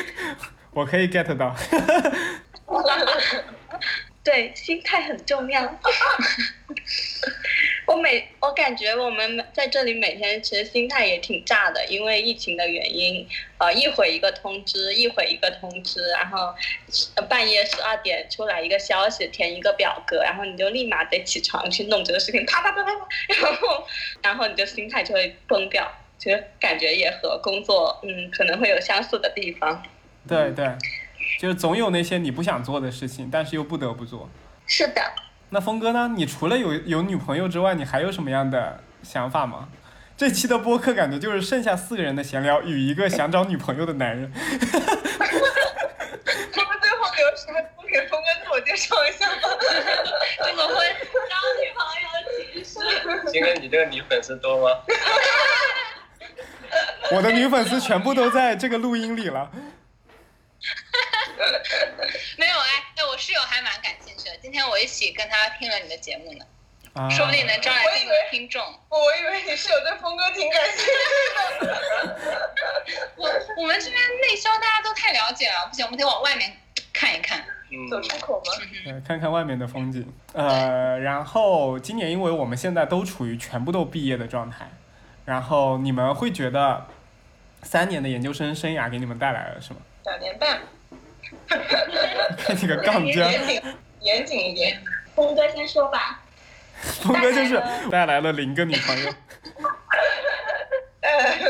[0.73, 1.55] 我可以 get 到。
[4.23, 5.63] 对，心态很重要。
[7.87, 13.27] 我每我感觉我们在这里每天其实心态也挺炸的，因为疫情的原因，
[13.57, 16.53] 呃，一会一个通知，一会一个通知，然后
[17.27, 23.07] 半夜十二点出来一个消息，填一个表格，然后你就立马得起床去弄这个事情，啪啪啪啪啪，
[23.41, 23.87] 然后
[24.21, 25.91] 然后你就心态就会崩掉。
[26.19, 29.81] 其实感觉也和工作嗯可能会有相似的地方。
[30.27, 30.67] 对对。
[31.39, 34.29] 就是总有那些你不想做的事情，但是又不得不做。
[34.67, 35.01] 是的。
[35.51, 36.11] 那峰哥呢？
[36.13, 39.69] 你除了有有女朋友之外，你还有什么样的想法吗？
[40.17, 44.29] 这期的播客感觉就是剩下四个人的闲聊与一个想找女朋友的男人。
[44.35, 44.77] 我们最
[46.91, 47.53] 后留啥？
[47.77, 49.35] 不给峰哥自我介绍一下吗？
[50.43, 50.75] 怎么会
[51.29, 52.09] 找女朋友
[52.53, 52.79] 提示？
[53.31, 54.75] 金哥，你这个女粉丝多吗？
[57.15, 59.49] 我的女粉丝全部都在这个录音里了。
[62.37, 64.37] 没有哎，哎，我室友还蛮感兴趣的。
[64.41, 66.45] 今天我一起跟他听了你的节目呢，
[67.09, 68.63] 说不定能招来更多听众。
[68.89, 72.51] 我以为你室友对峰哥挺感兴趣的。
[73.15, 76.57] 我我们这边内销大家都太了解了，不行，我们得往外面
[76.91, 77.43] 看一看，
[77.89, 78.51] 走出口吗？
[78.87, 80.11] 嗯，看看外面的风景。
[80.33, 84.69] 呃，然后今年因为我们现在都处于全部都毕业的状态，
[85.25, 86.87] 然后你们会觉得
[87.63, 89.81] 三年的研究生生涯给你们带来了什么？
[90.05, 90.59] 两年半。
[92.37, 93.15] 看你个杠精，
[94.01, 94.81] 严谨一点。
[95.15, 96.21] 峰哥先说吧。
[96.81, 99.11] 峰哥就是带来了零个女朋友。
[101.01, 101.49] 带来了，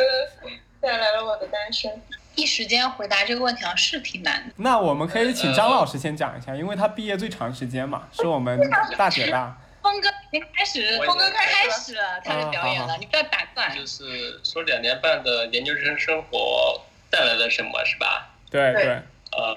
[0.82, 2.02] 带来了我的单身。
[2.36, 4.54] 一时间回答这个问题啊，是挺难的。
[4.58, 8.58] 那我们可以请张老师先讲一下，因为他毕业最长时间嘛，是我们
[8.98, 9.58] 大姐大。
[9.84, 13.76] 峰哥，你开始，峰哥开始了他的表演了，你不要打断。
[13.76, 18.30] 就是说两年半的研究生生活带来了什么，是吧？
[18.50, 19.02] 对对。
[19.32, 19.56] 呃，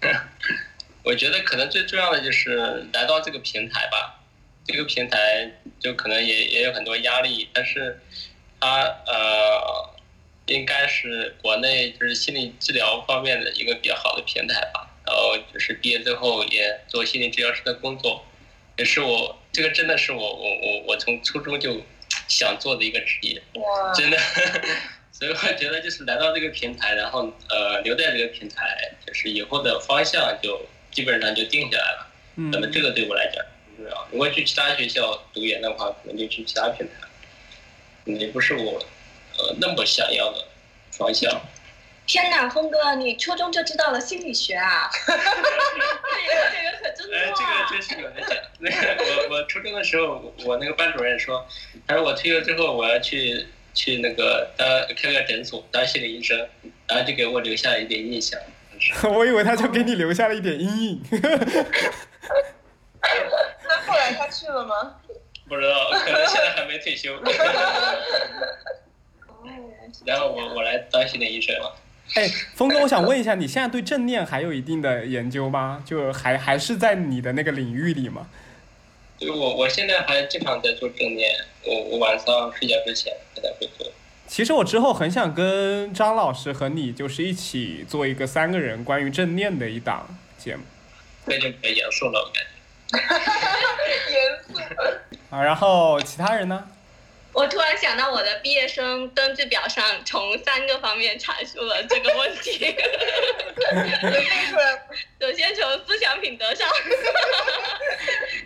[1.02, 4.20] 我觉得可能最重要的就是来到这个平台吧，
[4.66, 8.00] 这个平台就可能也也有很多压力，但是
[8.60, 9.94] 它呃
[10.46, 14.90] 应该是国内就是心理治疗方面的一个比较好的平台吧。
[15.06, 18.24] 然后就是毕业之后也做心理治疗师的工作，
[18.76, 21.80] 也是我这个真的是我我我我从初中就
[22.26, 23.40] 想做的一个职业，
[23.94, 24.18] 真的。
[25.12, 32.06] 所以我觉得就是来到这个平台，然后呃留在这个平台，就是以后的方向就基本上就定下来了。
[32.36, 34.06] 嗯那么这个对我来讲很重要。
[34.12, 38.78] 如果去其他学校读研的话，可能就去其他平台，也不是我
[39.38, 40.44] 呃那么想要的
[40.90, 41.40] 方向。
[42.06, 44.88] 天哪，峰哥，你初中就知道了心理学啊？
[44.94, 45.18] 这个
[46.52, 47.66] 这个可真哎，多啊！
[47.68, 48.36] 这个真是有人讲。
[48.60, 51.44] 那个我我初中的时候，我我那个班主任说，
[51.84, 56.48] 他说我退休之后我要去去那个当开个诊所当心理医生，
[56.86, 58.38] 然后就给我留下了一点印象。
[59.14, 61.02] 我以为他就给你留下了一点阴影。
[63.68, 64.96] 那后来他去了吗？
[65.48, 67.14] 不知道，可能现在还没退休。
[70.04, 71.76] 然后我我来当心理医生了。
[72.14, 75.82] 哎，峰哥，我想问一下，你现在对正念还有一定的研究吗？
[75.86, 78.28] 就还还是在你的那个领域里吗？
[79.18, 81.30] 就我我现在还经常在做正念，
[81.64, 83.86] 我我晚上睡觉之前还在会做。
[84.26, 90.62] 其实我之后很想跟张老师和你就是一起做一个三个人关于正念的一档节目
[91.26, 92.98] 这就比较严肃了，我感觉。
[94.12, 95.34] 严肃。
[95.34, 95.42] 啊。
[95.42, 96.64] 然后其他人呢？
[97.36, 102.74] 我突然想到我的毕业生登记表上从三个方面阐述了这个问题。
[105.20, 106.66] 首先从思想品德上，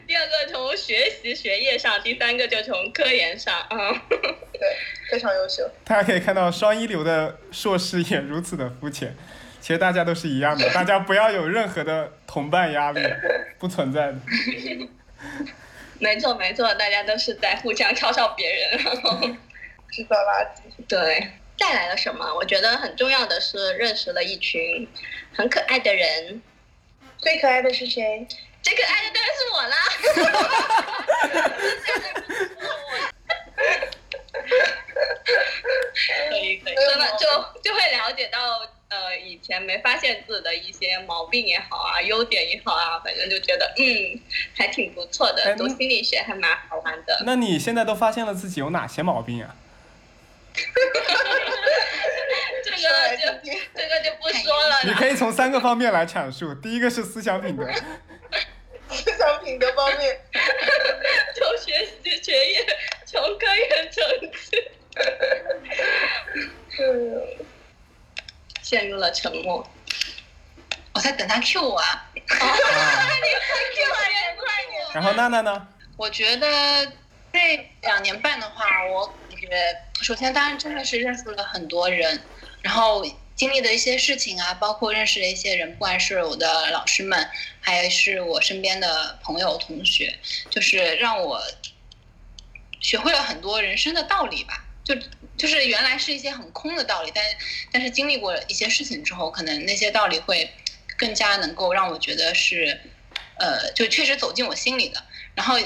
[0.09, 3.65] 第二个从学习学业上，第三个就从科研上。
[3.71, 4.77] 嗯，对，
[5.09, 5.71] 非常优秀。
[5.85, 9.17] 大家可以看到双一流的硕士也如此的肤浅。
[9.61, 13.01] 其实大家都是一样的，大家不要有任何的同伴压力，
[13.57, 14.19] 不存在的。
[16.01, 18.71] 没错没错，大家都是在互相嘲笑别人。
[18.83, 19.19] 然后
[19.93, 20.63] 制造垃圾。
[20.89, 22.35] 对，带来了什么？
[22.35, 24.89] 我觉得很重要的是认识了一群
[25.35, 26.43] 很可爱的人。
[27.19, 28.27] 最可爱的是谁？
[28.63, 29.77] 最可爱的当然是我啦！
[34.33, 34.39] 可
[36.37, 37.27] 以可以，真的就
[37.63, 44.21] 就会了解到，呃，以前没发现自己的一些毛病也好啊，优点也好啊，反正就觉得嗯，
[44.57, 47.23] 还挺不错的，读心理学还蛮好玩的。
[47.25, 49.57] 那你现在都发现了自己有哪些毛病啊？
[52.65, 52.77] 这个
[53.17, 53.23] 就。
[53.75, 54.83] 这个就不说了。
[54.85, 56.55] 你可以从三个方面来阐述。
[56.55, 57.67] 第一个是思想品德，
[58.91, 60.21] 思想品德方面，
[61.35, 62.67] 就学习学业，
[63.11, 64.71] 从科研成绩，
[68.63, 69.69] 陷入了沉默。
[70.93, 72.09] 我在等他 Q 我啊。
[74.95, 75.67] 然后娜娜呢？
[75.97, 76.87] 我觉得
[77.33, 79.49] 这两年半的话，我感觉
[80.03, 82.23] 首先当然真的是认识了很多人，
[82.63, 87.29] 然后经历的一些事情啊，包括认识的一些人，不管是我的老师们，
[87.61, 90.17] 还是我身边的朋友同学，
[90.49, 91.43] 就是让我
[92.81, 94.65] 学会了很多人生的道理吧。
[94.83, 94.97] 就
[95.37, 97.23] 就是原来是一些很空的道理，但
[97.71, 100.51] 但是经历过一些事情之后，可能那些道理会
[100.97, 102.81] 更加能够让我觉得是，
[103.39, 105.03] 呃，就确实走进我心里的。
[105.35, 105.57] 然后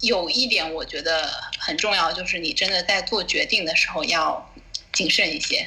[0.00, 4.54] 有一点我觉得很重要，就是你真的在做决定的时候要
[4.92, 5.66] 谨慎一些。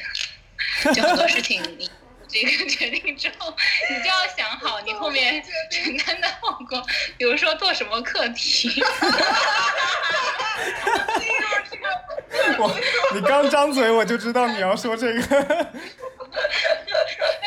[0.93, 1.89] 就很多事情你
[2.43, 3.55] 这个决定之后，
[3.89, 6.85] 你就要想好你后面 承担的后果，
[7.17, 8.83] 比如说做什么课题。
[12.57, 12.75] 我
[13.13, 15.19] 你刚张嘴我就知道你要说这个。
[15.21, 15.23] 没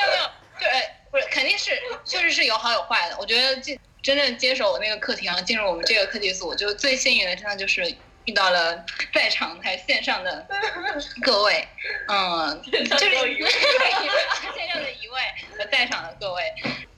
[0.01, 0.25] 有没有，
[0.59, 0.69] 对，
[1.11, 3.17] 不是，肯定是，确实是有好有坏的。
[3.19, 7.95] 我觉得这真正接手我那个课题，然后进入我们这个课题组，就最幸运的，真的就是
[8.29, 10.47] 遇到了在场还线上的
[11.23, 11.67] 各位，
[12.09, 13.49] 嗯，就是有一位
[14.55, 15.21] 线上的一位
[15.57, 16.43] 和在场的各位。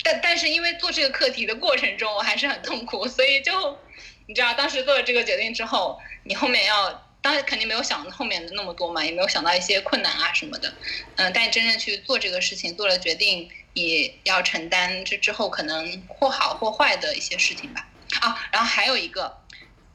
[0.03, 3.79] 但但是因为做这个课题的过程中，我还是很痛苦，所以就
[4.27, 7.07] 你知道，当时做了这个决定之后，你后面要。
[7.23, 10.73] 当然肯定没有想后面的那么多嘛，也没有想到一些困难啊什么的，
[11.17, 17.87] 嗯，但真正去做这个事情，做了决定，也要承担这之后可能或好或坏的一些事情吧。
[18.23, 19.37] 啊，然后还有一个“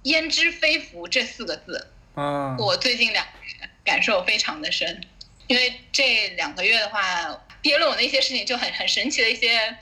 [0.05, 5.01] 焉知非福”这四个字，嗯，我最近两个月感受非常的深，
[5.47, 9.77] 因为这两个月的话，毕业论文的一些事情就很很神奇的一些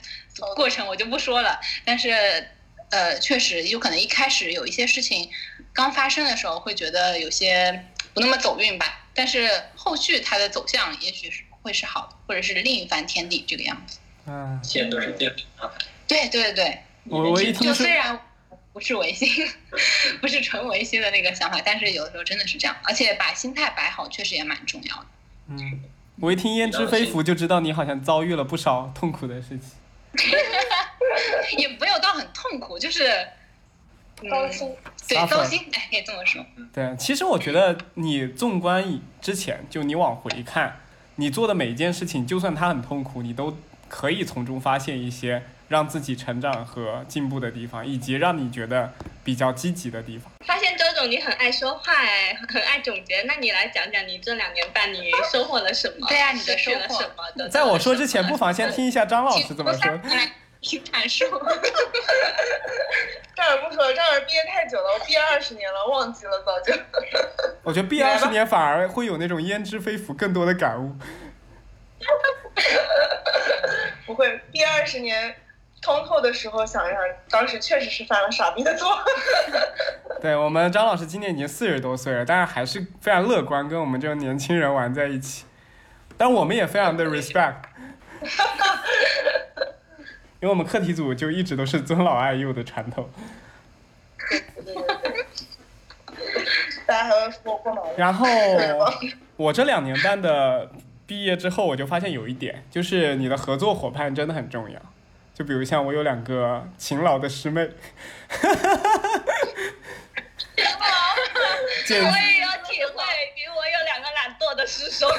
[0.56, 1.60] 过程，我就不说了。
[1.84, 2.48] 但是，
[2.90, 5.30] 呃，确实有可能一开始有一些事情
[5.72, 9.06] 刚发生的时候，会觉得有些不那么走运吧。
[9.14, 13.98] 但是后续它的走向也许是会是好的，或者是另一番天地这个样子。
[14.26, 15.70] 嗯，现在都是对的啊。
[16.08, 18.18] 对对对，我我一听就虽然
[18.74, 19.28] 不是违心，
[20.20, 25.06] 不是纯违心的那个想法，但是有的时候真的是这样，而且把心态摆好，确实也蛮重要的。
[25.48, 25.80] 嗯，
[26.20, 29.70] 我一听焉知非福就知道你好像遭遇了不少痛苦的事情。
[31.56, 33.04] 也没有到很痛苦，就是
[34.28, 34.74] 高薪，
[35.08, 36.44] 对高薪，哎，可以这么说。
[36.72, 40.80] 对，其实我觉得你纵观以之前，就你往回看，
[41.16, 43.56] 你做的每一件事情，就算它很痛苦，你都
[43.88, 45.44] 可以从中发现一些
[45.74, 48.92] 让自己成长和进步的地方，以及让你觉得
[49.24, 50.30] 比较积极的地方。
[50.46, 56.06] 发现周总你很爱说话哎，很爱总结，那你来讲讲你这两年半你收获了什么？
[56.08, 57.48] 对啊你的收获什么的？
[57.48, 59.90] 在我说之前，不妨先听一下张老师怎么说。
[60.04, 60.30] 来，
[60.62, 61.24] 请阐述。
[63.34, 66.72] 这儿不说，这儿毕业太久了，我毕业二十年了，忘记了早就。
[67.64, 70.94] 我觉得毕业二十年反而会有那种焉知非福更多的感悟。
[74.06, 75.34] 不会，毕业二十年
[75.84, 78.88] 通透的时候想一想，当时确实是犯了傻逼的错。
[80.22, 85.44] 对我们张老师今年已经四十多岁了，但是还是非常乐观，跟我们这种年轻人玩在一起。
[86.16, 87.56] 但我们也非常的 respect，
[90.40, 93.10] 因为我们课题组就一直都是尊老爱幼的传统。
[96.86, 98.26] 大家还会说过毛然后
[99.36, 100.70] 我这两年半的
[101.06, 104.80] 毕业之后，我就发现有一点，就是你的合作伙伴真的很重要。
[105.34, 107.68] 就比如像我有两个勤劳的师妹，
[111.84, 113.02] 勤劳我也有体会，
[113.34, 115.10] 比我有两个懒惰的师兄。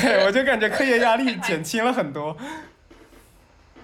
[0.00, 2.36] 对我就感觉课业压力减轻了很多。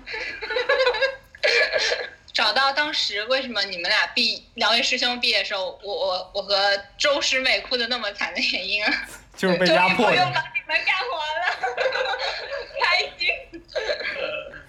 [2.32, 6.55] 找到当时为什么你们俩毕两位师兄毕业的时候，我我我和
[6.96, 8.92] 周师妹哭的那么惨的原因啊？
[9.39, 10.16] 就是被压迫的。
[10.16, 11.47] 终于不用帮你们干活了，
[12.82, 12.82] 开
[13.16, 13.28] 心，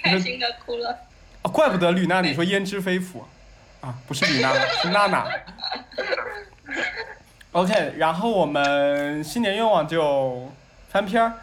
[0.01, 0.91] 开心的哭了。
[1.41, 3.27] 啊，怪不得吕娜你说焉知非福，
[3.81, 5.27] 啊，不是吕娜，是娜娜。
[7.53, 10.51] OK，然后我们新年愿望就
[10.89, 11.33] 翻篇儿，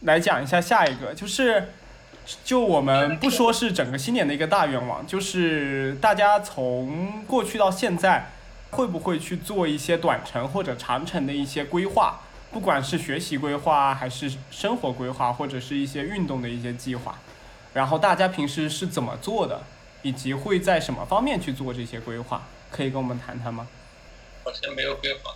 [0.00, 1.68] 来讲一下下一个，就是
[2.44, 8.28] 就我们不说是整个新年的一个大愿望，就是大家从过去到现在，
[8.70, 12.20] 会不会去做一些短程或者长程的一些规划，
[12.54, 17.18] 不管是学习规划，还是生活规划，或者是一些运动的一些计划。
[17.72, 19.60] 然后大家平时是怎么做的，
[20.02, 23.66] 以及会在什么方面去做这些规划，可以跟我们谈谈吗？
[24.44, 25.34] 好像没有规划。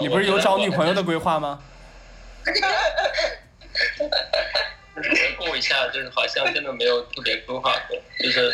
[0.00, 1.62] 你不是有找女朋友的规划吗？
[2.44, 2.52] 就
[5.02, 7.96] 是回顾一下，就是好像真的没有特别规划过。
[8.22, 8.52] 就是，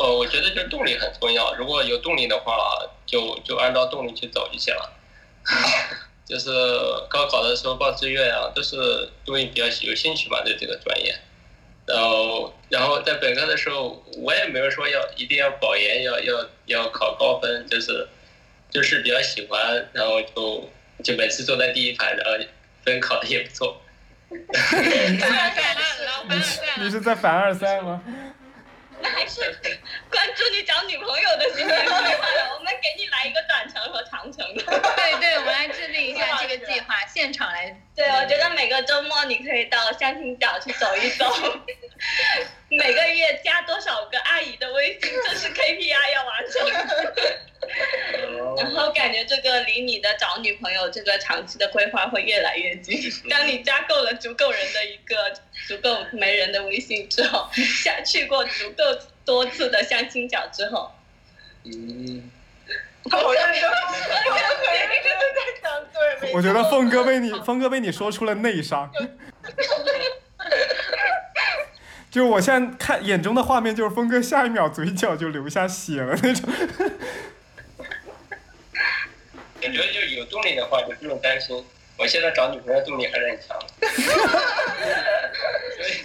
[0.00, 1.54] 呃，我觉得就是动力很重要。
[1.54, 2.56] 如果有动力的话，
[3.06, 4.92] 就就按照动力去走就行了。
[6.26, 6.50] 就是
[7.08, 8.76] 高考的时候报志愿啊，都是
[9.24, 11.14] 因为比较有兴趣嘛，对这个专业。
[11.86, 18.08] 然后，然后在本科的时候，我也没有说要一定要保研，要要要考高分，就是
[18.70, 20.68] 就是比较喜欢，然后就
[21.04, 22.32] 就每次坐在第一排，然后
[22.84, 23.80] 分考的也不错。
[26.80, 28.02] 你是在凡尔赛吗？
[29.06, 29.40] 那还是
[30.10, 32.54] 关注你找女朋友的新年计划了。
[32.54, 34.64] 我们给你来一个短程和长程的。
[34.64, 37.80] 对对，我们来制定一下这个计划，现场来。
[37.94, 41.24] 对，我觉得每个周末你可以到相亲角去走一走，
[42.68, 47.45] 每个月加多少个阿姨的微信，这是 KPI 要完成。
[48.56, 52.98] 然后感觉这个离你的找女朋友这个长期的规划会越来越近。
[53.28, 55.32] 当你加够了足够人的一个
[55.66, 58.84] 足够没人的微信之后， 下去过足够
[59.24, 60.90] 多次的相亲角之后，
[61.64, 62.30] 嗯，
[63.10, 63.74] 好认真，我
[64.32, 64.40] 很
[64.78, 65.98] 认真的在讲对。
[66.22, 68.90] 没错我觉得峰哥被你峰哥被你说出了内伤。
[72.10, 76.48] 就我现在看眼中的画面，就是峰哥下一秒嘴角就流下血了那种。
[79.66, 81.64] 我觉得就有动力的话，就不用担心。
[81.98, 83.88] 我现在找女朋友动力还是很强的，
[85.74, 86.04] 所以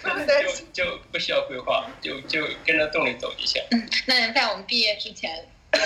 [0.72, 3.62] 就就不需要规划，就就跟着动力走就行。
[4.06, 5.80] 那在我们毕业之前， 能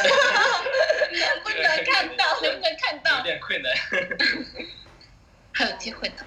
[1.43, 2.41] 不能看到？
[2.41, 3.25] 能不能看到有？
[3.25, 3.75] 点困难。
[5.53, 6.25] 还有机会的。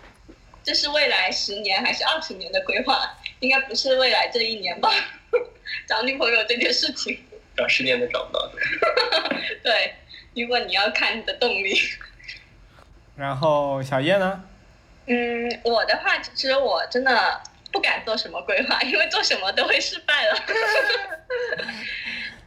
[0.61, 3.17] 这是未来十年还是二十年的规划？
[3.39, 4.91] 应该不是未来这一年吧？
[5.87, 7.17] 找女朋友这件事情，
[7.55, 8.55] 找十年都找不到的。
[9.63, 9.95] 对，
[10.36, 11.73] 如果你要看你的动力。
[13.15, 14.43] 然后小叶呢？
[15.07, 20.39] 嗯，我的话，其实我真的不敢做什么规划，因为做什么都会失败了。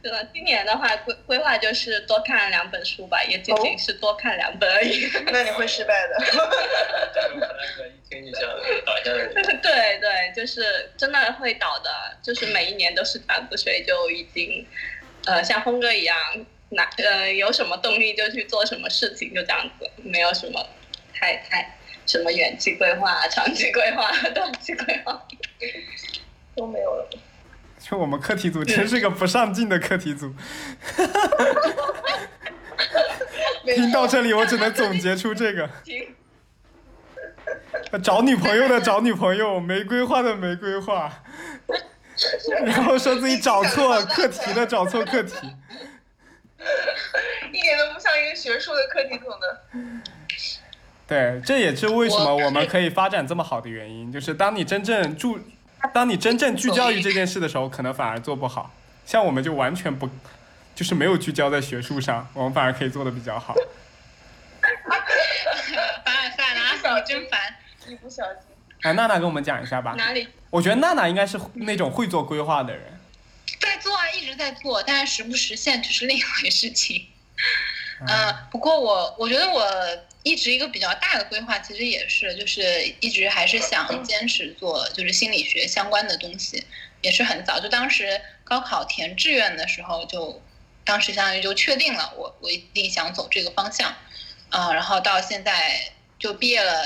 [0.01, 5.09] 真的，今年的话规规划就是多看两本书吧，也仅仅是多看两本而已。
[5.31, 6.17] 那你会失败的。
[9.61, 11.89] 对对，就是真的会倒的，
[12.21, 14.67] 就是每一年都是半不睡，就已经，
[15.25, 16.17] 呃，像峰哥一样，
[16.75, 20.65] 哪呃有什么动力就去做什么事情，就这样子，没有什么
[21.13, 25.25] 太太什么远期规划、长期规划、短期规划。
[26.55, 27.09] 都没有了。
[27.79, 30.33] 就我们课题组真是个不上进的课题组。
[33.65, 35.69] 听到这里，我只能总结出这个：
[38.03, 41.23] 找女朋友的找女朋友，没规划的没规划，
[42.65, 45.33] 然后说自己找错课题的找错课题，
[48.15, 49.61] 一个学术的课题组的。
[51.07, 55.39] 对，这也是为什么我们可以发展这么好的原因，就是当你真正注，
[55.93, 58.73] 当你真正聚焦于这件事的时候，可能反而做不好。
[59.05, 60.09] 像我们就完全不。
[60.75, 63.53] 就是没有聚焦在学术上，我们反而可以做的比较好。
[66.03, 67.39] 凡尔赛啦，你真烦，
[67.87, 68.41] 一不小心。
[68.81, 69.93] 哎，娜娜跟我们讲一下吧。
[69.95, 70.27] 哪里？
[70.49, 72.99] 我觉得娜娜应该是那种会做规划的人。
[73.59, 77.05] 在做啊，一直在做，但是实不实现就是另一回事情。
[78.07, 79.65] 嗯，不过我我觉得我
[80.23, 86.65] 一直一个比较大的规划，其实也是就是一直还是想坚持做就是心理学相关的东西，
[87.01, 90.41] 也是很早就当时高考填志愿的时候就。
[90.85, 93.95] 当时相当于就确定了，我我一定想走这个方向，
[94.49, 95.79] 啊，然后到现在
[96.19, 96.83] 就毕业了，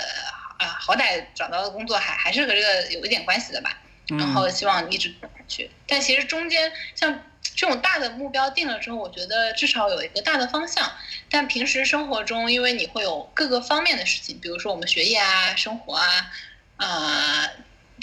[0.60, 3.76] 啊，好歹找到的工作还还是和这个有一点关系的吧，
[4.10, 5.72] 然后希望一直下去。
[5.88, 7.24] 但其实中间像
[7.56, 10.92] 这种大的目标定了之后，我觉得至少有一个大的方向。
[11.30, 16.32] 但平时生活中，因为你会有各个方面的事情，比如说我们学业啊、生活啊，
[16.78, 17.50] 啊，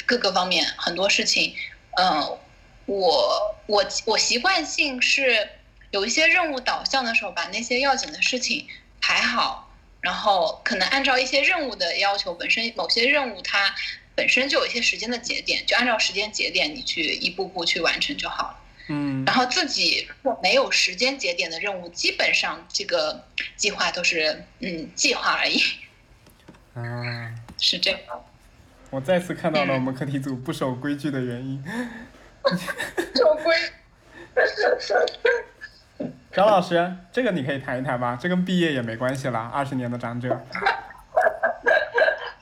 [0.07, 1.55] 各个方面很多事情，
[1.97, 2.39] 嗯，
[2.87, 5.49] 我我我习惯性是。
[5.91, 8.67] 有一些任务导向的时候，把那些要紧的事情
[9.01, 13.73] 排好，然后可能按照一些任务的要求，本身某些任务它
[14.17, 18.57] 本身就有一些时间的节点，就按照时间节点你去一步步去完成就好了。
[19.25, 19.27] 嗯。
[19.27, 20.07] 然后自己
[20.43, 23.25] 没有时间节点的任务，基本上这个
[23.57, 25.61] 计划都是嗯计划而已。
[26.75, 27.33] 啊。
[27.59, 27.99] 是这样。
[28.91, 31.65] 我再次看到了我们课题组不守规矩的原因。
[33.15, 33.55] 守规。
[36.33, 40.29] 张老师，这个你可以谈一谈吧，这跟毕业也没关系啦，二十年的长者。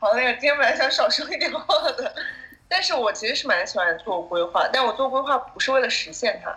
[0.01, 1.62] 好嘞，今天本来想少说一点话
[1.93, 2.14] 的，
[2.68, 6.51] 但是我其实是蛮喜欢做规划，但我做规划不是为了实现它，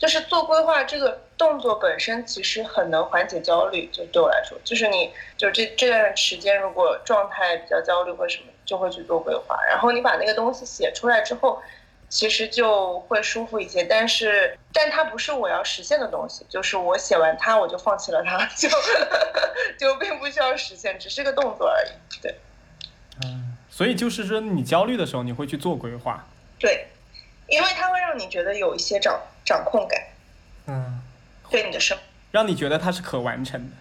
[0.00, 11.62] 就是做规划这个动作本身其实很能缓解焦虑，就对我来说，就是你就这这段时间如果状态比较焦虑或什么，就会去做规划，然后你把那个东西写出来之后。
[12.12, 18.68] 其实就会舒服一些，但是，但它不是我要实现的东西，就是我写完它，我就放弃了它， 就
[19.78, 22.20] 就并不需要实现，只是个动作而已。
[22.20, 22.34] 对，
[23.24, 26.26] 嗯，所以就是说，你焦虑的时候，你会去做规划。
[26.58, 26.88] 对，
[27.50, 30.00] 因为它会让你觉得有一些掌掌控感。
[30.66, 31.00] 嗯，
[31.50, 31.98] 对你的生，
[32.30, 33.76] 让你觉得它是可完成的。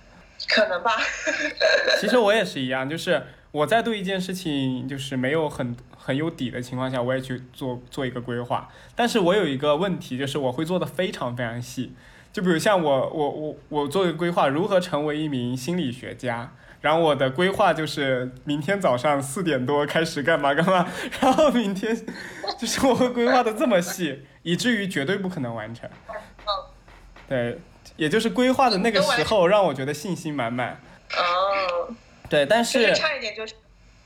[0.47, 0.97] 可能吧。
[2.01, 5.77] 其实我也是一样，就是我在对一件事情就是没有很。
[6.01, 8.67] 很有底的情况下，我也去做做一个规划。
[8.95, 11.93] 但是我有一个问题，就是我会做的非常非常细。
[12.33, 16.51] 就比如像我我我我做一个规划，如何成为一名心理学家。
[16.81, 20.87] 然后我的规划就是明天早上四点多开始干嘛干嘛。
[21.19, 21.95] 然后明天
[22.57, 25.89] 就是我会规划的这么细，以至于绝对不可能完成。
[27.27, 27.59] 对，
[27.95, 30.79] 也就是规划的那个时候，让我觉得信心满满。
[31.17, 31.93] 哦。
[32.29, 33.43] 对，但是差一点就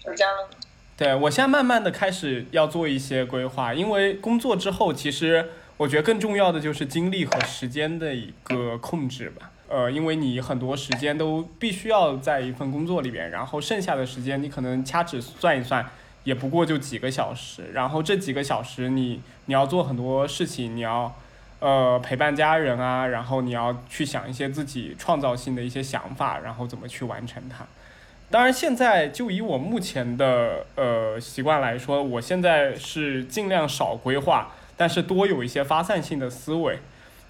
[0.02, 0.50] 成家了。
[0.96, 9.52] 对，我现在慢慢的开始要做一些规划，因为工作之后，其实我觉得更重要的就是精力和时间的一个控制吧。
[9.74, 15.84] 呃，因为你很多时间都必须要在一份工作里边，然后剩下的时间你可能掐指算一算，
[16.26, 17.72] 也不过就几个小时。
[17.74, 21.12] 然后这几个小时你你要做很多事情，你要
[21.60, 27.66] 呃陪伴家人啊，然后你要去想一些自己创造性的一些想法，然后怎么去完成它。
[28.30, 36.78] 当然，现在就以我目前的呃习惯来说，我现在是尽量少规划，但是多有一些发散性的思维。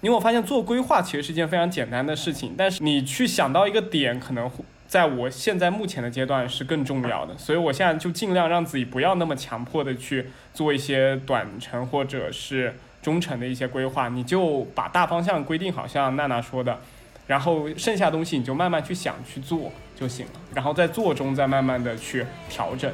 [0.04, 4.50] 因为我发现做规划其实是一件非常简单的事情，但是你去想到一个点，可能
[4.86, 7.34] 在我现在目前的阶段是更重要的。
[7.38, 16.78] 所以我现在就尽量让自己不要那么强迫的去做一些短程或者是中程的一些规划，你就把大方向规定好，像娜娜说的。
[17.26, 22.92] 然后剩下东西你就慢慢去想去做就行了，然后在做中再慢慢的去调整。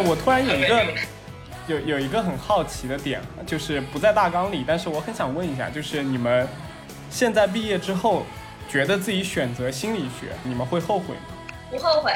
[0.00, 0.86] 我突然有一个
[1.66, 6.48] 有有一个很好奇的点，就是不在大纲里，但是我很想问一下，就是你们
[7.10, 8.24] 现在毕业之后，
[8.68, 11.22] 觉得自己选择心理学，你们会后悔吗？
[11.70, 12.12] 不后悔。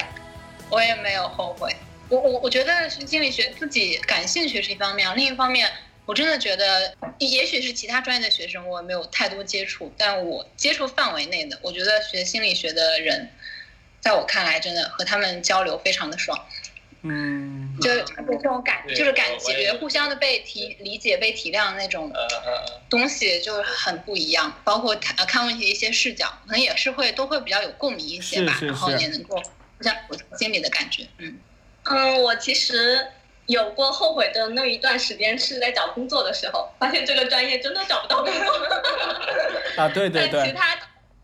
[0.71, 1.71] 我也没有后悔，
[2.09, 5.71] 我我我觉得学心理学自己感兴趣是一方面，另一方面
[6.07, 13.31] 我真的觉得，也许是其他专业的学生我没有太多接触，但我接触范围内的，我觉得学心理学的人，
[14.01, 16.37] 在我看来，真的和他们交流非常的爽。
[17.07, 22.11] 嗯，就这种感，对就是感觉互相的被体理解、被体谅那种
[22.89, 24.51] 东西，就是很不一样。
[24.65, 31.07] 包括看呃看问题的一些视角，可能也是会都会比较有共鸣一些吧，是是然后也能够互相有心里的感觉。
[31.19, 31.39] 嗯，
[31.85, 33.07] 嗯，我其实
[33.45, 38.55] 有过后悔的那一段时间是在找工作的时候，发现这个专业真的找不到工作。
[39.77, 40.75] 啊，对对对，但其他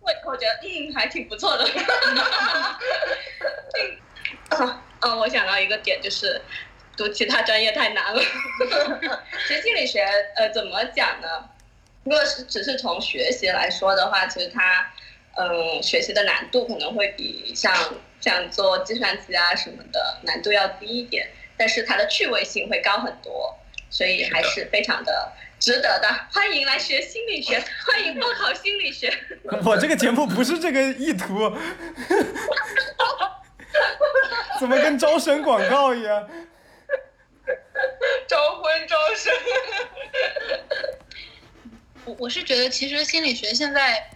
[0.00, 1.66] 我我觉得嗯还挺不错的。
[5.00, 6.40] 嗯，我想到一个点就是。
[6.96, 8.20] 读其他专业太难了。
[9.48, 10.04] 其实心理学，
[10.36, 11.48] 呃，怎么讲呢？
[12.04, 14.92] 如果是只是从学习来说的话，其实它，
[15.38, 17.74] 嗯，学习的难度可能会比像
[18.20, 26.08] 像做计算机啊什么的难度要低一点，但是它的趣味性会高很多，所以还是非常的值得的。
[26.34, 29.10] 欢迎来学心理学，欢迎报考心理学。
[29.64, 31.50] 我这个节目不是这个意图，
[34.58, 36.28] 怎么跟招生广告一样？
[38.26, 39.32] 招婚招生。
[42.04, 44.10] 我我是觉得，其实心理学现在，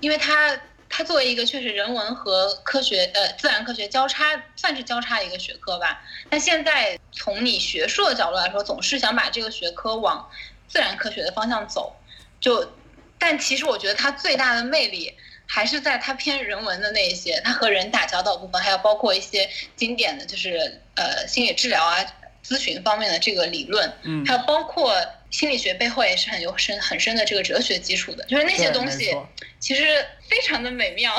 [0.00, 6.00] 因为它它作为一个确实人文和科学呃自然科学交叉，算是交叉一个学科吧。
[6.30, 10.30] 但现在从你学术的角度来说，总是想把这个学科往
[10.68, 11.96] 自然科学的方向走。
[12.40, 12.72] 就，
[13.18, 15.16] 但其实我觉得它最大的魅力
[15.46, 22.04] 还是在它偏人文的那一些，它和人打交道部分，还有包括一些经典的就是呃心理治疗啊。
[22.48, 29.12] 咨询方面的这个理论，嗯还有包括心理学背后也是很有深很深的这个哲学基础的，就是那些东西
[29.58, 29.82] 其实
[30.28, 31.12] 非常的美妙，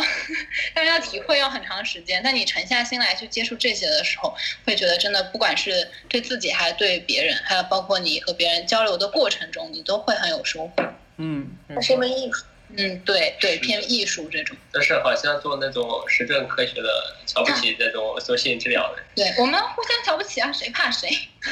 [0.74, 2.22] 但是要体会要很长时间。
[2.24, 4.34] 但你沉下心来去接触这些的时候，
[4.66, 10.74] 会觉得真的不管是对自己还是对别人，还有包括你和别人交流的过程中，你都会很有收获。
[11.18, 12.46] 嗯，没它是一门艺术。
[12.76, 14.56] 嗯，对对，偏艺术这种。
[14.74, 19.02] 但是好像做那种实证科学的，瞧不起那种做心理治疗的。
[19.16, 21.10] 对我们互相瞧不起啊，谁怕谁？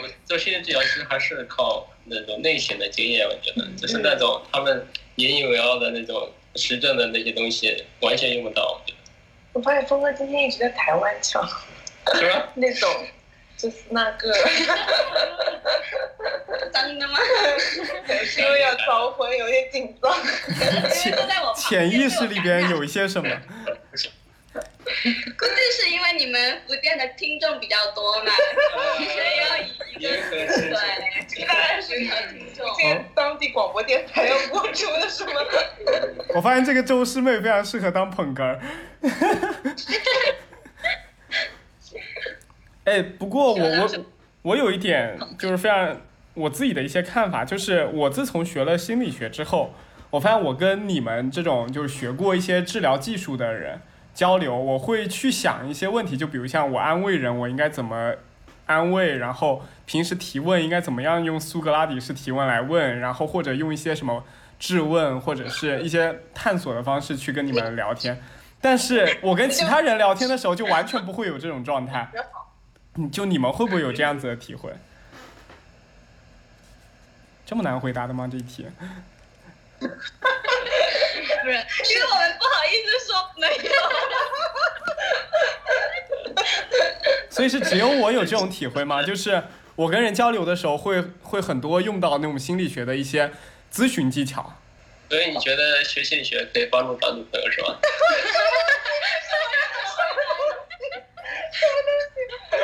[0.00, 8.80] 我做心理治疗其实还是靠那种内省的经验，我觉得就是那种他们引以为傲的那种实证的那些东西，完全用不到。
[8.84, 8.94] 我觉
[9.54, 11.44] 我发现峰哥今天一直在台湾腔，
[12.04, 12.48] 得是吧？
[12.54, 12.88] 那种
[13.64, 14.30] 就是那个，
[16.70, 17.18] 真的吗？
[18.22, 20.14] 是 因为要招婚，有点紧张。
[21.06, 23.30] 因为都在我潜意识里边有一些什么？
[24.52, 24.60] 估
[25.00, 28.30] 计是因为你们福建的听众比较多嘛，
[28.98, 29.06] 所以
[29.38, 30.46] 要以一个对，
[31.46, 32.68] 当然是和听众。
[32.76, 35.32] 现当地广播电台要播出的是吗？
[36.34, 38.60] 我发现这个周师妹非常适合当捧哏儿。
[42.84, 43.90] 哎，不过我我
[44.42, 45.96] 我有一点就是非常
[46.34, 49.72] 我自己的一些看法，就是我自从学了心理学之后，
[50.10, 53.80] 我发现我跟你们这种就是学过一些治疗技术的人
[54.12, 58.14] 交流，我会去想一些问题，就比如像我安慰人，我应该怎么
[58.66, 64.22] 安慰，然后平时提问应该怎么样用苏格拉底式提问来问，然后或者用一些什么
[64.58, 68.22] 质问或者是一些探索的方式去跟你们聊天。
[68.60, 72.08] 但是我跟其他人聊天的时候，就完全不会有这种状态。
[72.96, 74.70] 嗯， 就你们会不会有这样子的体会？
[77.46, 78.26] 这么难回答的吗？
[78.30, 78.66] 这一题？
[79.78, 79.98] 不是，因
[81.50, 81.56] 为
[82.10, 83.74] 我们不好意思说没有。
[87.28, 89.02] 所以是只有我有这种体会吗？
[89.02, 89.42] 就是
[89.74, 93.30] 我跟人交流的时候会，会很多用到那种心理学的一些
[93.70, 94.58] 咨询技巧。
[95.10, 97.78] 所以你觉得学心理学可以帮助找女朋友是吧？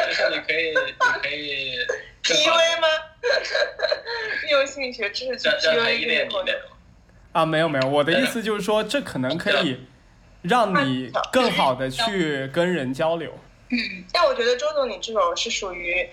[0.06, 1.76] 就是你可以，你可以
[2.22, 2.88] PUA 吗？
[4.50, 6.70] 用心理学知识去让让他 PUA 依恋你这个那种。
[7.32, 9.86] 啊，没有没有，我的意思就是说，这可能可以
[10.42, 13.30] 让你更好的去跟人交流。
[13.72, 13.78] 嗯
[14.12, 16.04] 但我觉得周总你这种是属于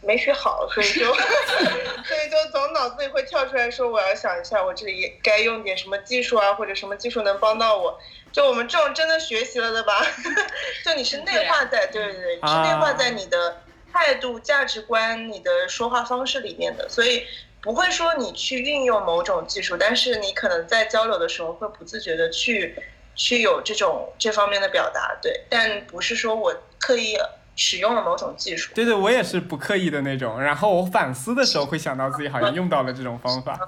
[0.00, 8.00] 没学好，所以就 所以就总脑子里会跳出来说，我要想一下我这里该用点什么技术啊，或者什么技术能帮到我。
[8.32, 10.04] 就我们这种真的学习了的吧，
[10.84, 13.62] 就你是内化在对对对，你是内化在你的
[13.92, 17.24] 态度、价值观、你的说话方式里面的，所以
[17.60, 22.74] 不会说你去运用某种技术，但是你可能在交流的时候会不自觉的去
[23.14, 27.16] 去有这种这方面的表达，对，但不是说我刻意
[27.54, 28.72] 使用了某种技术。
[28.74, 30.40] 对对，我也是不刻意的那种。
[30.40, 33.58] 然后我反思的时候会想到自己好像用到了这种方法。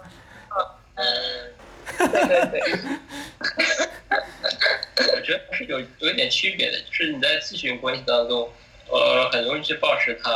[0.95, 1.05] 嗯，
[1.99, 2.51] 对对
[4.97, 8.51] 对，我觉得是有有一点区别的，就是你在咨询关系当中，
[8.89, 10.31] 呃，很容易去保持他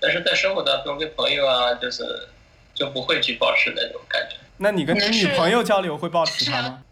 [0.00, 2.28] 但是在生活当中跟朋友啊，就是
[2.74, 4.36] 就不会去保持那种感觉。
[4.58, 6.82] 那你跟你女朋友交流会保持它吗？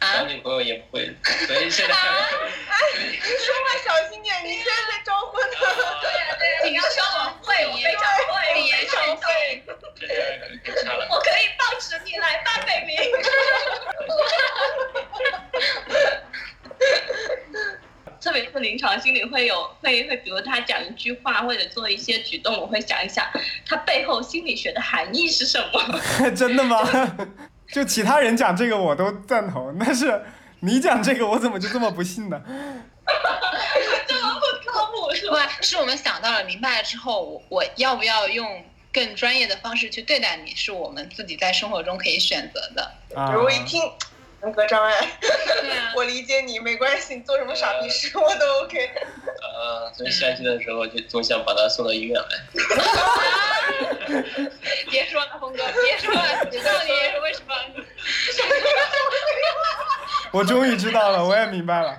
[0.00, 1.10] 找 女朋友也不会，
[1.46, 1.94] 所以现在
[2.98, 3.16] 你。
[3.16, 5.56] 说话小心点，你现在在招婚呢。
[6.02, 9.26] 对呀对呀，你要说我会，我非常会，我非常会。
[11.10, 12.96] 我可以抱持你来吧，baby。
[18.20, 18.32] 特
[18.98, 23.24] 心里会有会会，比如他讲一句话或者做一些举动，我会想一想
[23.64, 25.98] 他背后心理学的含义是什么。
[26.36, 26.78] 真的吗？
[27.72, 30.22] 就其他人讲这个我都赞同，但是
[30.60, 32.38] 你讲这个我怎么就这么不信呢？
[34.06, 35.48] 这么不靠谱是吧？
[35.62, 38.62] 是我们想到了明白了之后，我我要不要用
[38.92, 42.92] 更专业的方式去对待你，是我们自己在生活中可以选择的。
[43.08, 43.80] 比如一听。
[44.42, 45.30] 人格障碍，对
[45.70, 48.90] 啊， 我理解你，没关系，你做什么傻逼事我都 OK。
[49.42, 52.28] 呃，所以相亲的时候就总想把他送到医院来。
[54.90, 57.54] 别说了，峰哥，别说了，你到底是为什么？
[60.32, 61.98] 我终于知道了，我也明白了。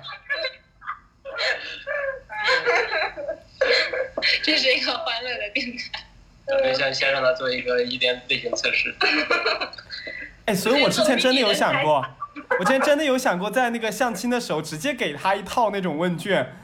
[4.42, 6.04] 这是一个欢乐的电台。
[6.46, 8.94] 对象先让他做一个一点类型测试。
[10.46, 12.06] 哎，所以我之前真的有想过。
[12.58, 16.54] 我之前真的有想过，在那个相亲的时候，直接给他一套那种问卷，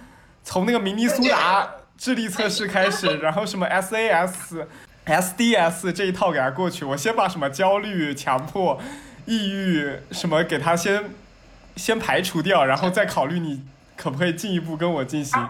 [0.42, 1.68] 从那个明尼苏达
[1.98, 4.66] 智力测试开始，然后什么 SAS、
[5.04, 6.84] SDS 这一套给他过去。
[6.84, 8.80] 我先把什么焦虑、强迫、
[9.26, 11.10] 抑郁什么给他先
[11.76, 13.62] 先排除掉，然后再考虑你
[13.96, 15.48] 可不可以进一步跟我进行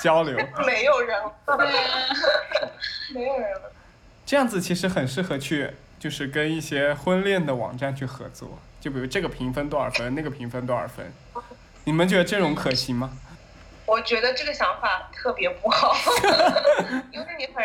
[0.00, 0.36] 交流。
[0.66, 1.18] 没有人，
[3.14, 3.70] 没有人了。
[4.26, 8.58] 这样子其实很适合去，就是跟一些婚恋的网站去合作。
[8.84, 11.10] 就比如这个评分多少分，那个评分多少分，
[11.84, 13.10] 你们觉得这种可行吗？
[13.86, 15.96] 我觉得这个想法特别不好，
[17.10, 17.64] 因为你很，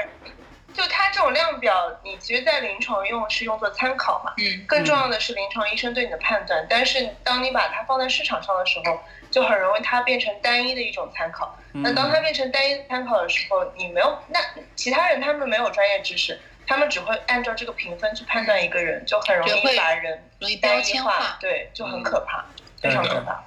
[0.74, 6.66] 就它这种量表，你其实，在临床用是用作参考嘛，嗯，更重要的是临床医生对你的判断。
[6.70, 11.60] 但是当你把它放在市场上的时候，就很容易它变成单一的一种参考。
[11.74, 14.40] 那当它变成单一参考的时候，你没有，那
[14.74, 16.40] 其他人他们没有专业知识。
[16.70, 22.46] 他们只会按照这个评分去判断一个人，就很容易把人容易标签化，对，就很可怕，
[22.80, 23.44] 非常可怕。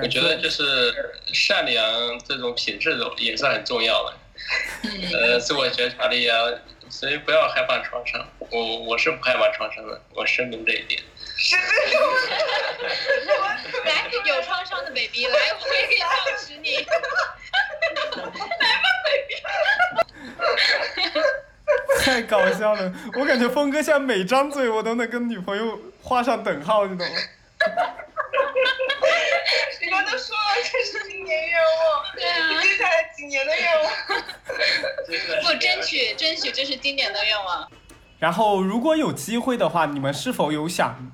[0.00, 0.64] 我觉得就是
[1.34, 4.14] 善良这种品质都也是很重要的，
[5.12, 6.38] 呃，自我觉察力啊，
[6.88, 8.26] 所以不要害怕创伤。
[8.38, 11.02] 我我是不害怕创伤的，我声明这一点。
[11.36, 11.62] 是的，
[13.84, 16.06] 来，有创伤的 baby，来，我可以 保
[16.38, 16.76] 持你。
[16.78, 16.82] 来
[18.80, 19.36] 吧，baby。
[22.02, 27.14] 太搞笑了，我感觉峰哥现在每张嘴我都能跟女朋友画上等号，你懂吗？
[29.80, 33.92] 你们都说了这是今年愿望，对啊，接下来几年的愿望，
[35.42, 37.70] 不争取争取这是今年的愿望。
[38.18, 41.12] 然后如果有机会的话，你们是否有想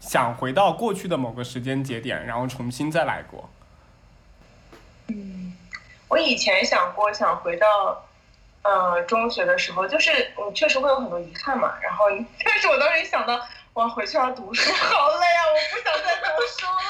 [0.00, 3.50] 想回到过去的某个时间节点，然后重新再来过？
[5.08, 5.56] 嗯，
[6.08, 8.05] 我以前想过想回到。
[8.68, 11.74] 嗯，中学的时候就是嗯，确实会有很多遗憾嘛。
[11.80, 12.06] 然后，
[12.44, 13.40] 但是我当时一想到
[13.72, 15.42] 我要回去要读书， 好累啊！
[15.52, 16.80] 我不想再读书了，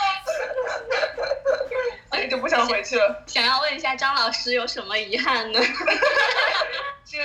[2.16, 3.22] 所以就不想回去了。
[3.26, 5.60] 想要问一下张老师有什么遗憾呢？
[7.04, 7.18] 这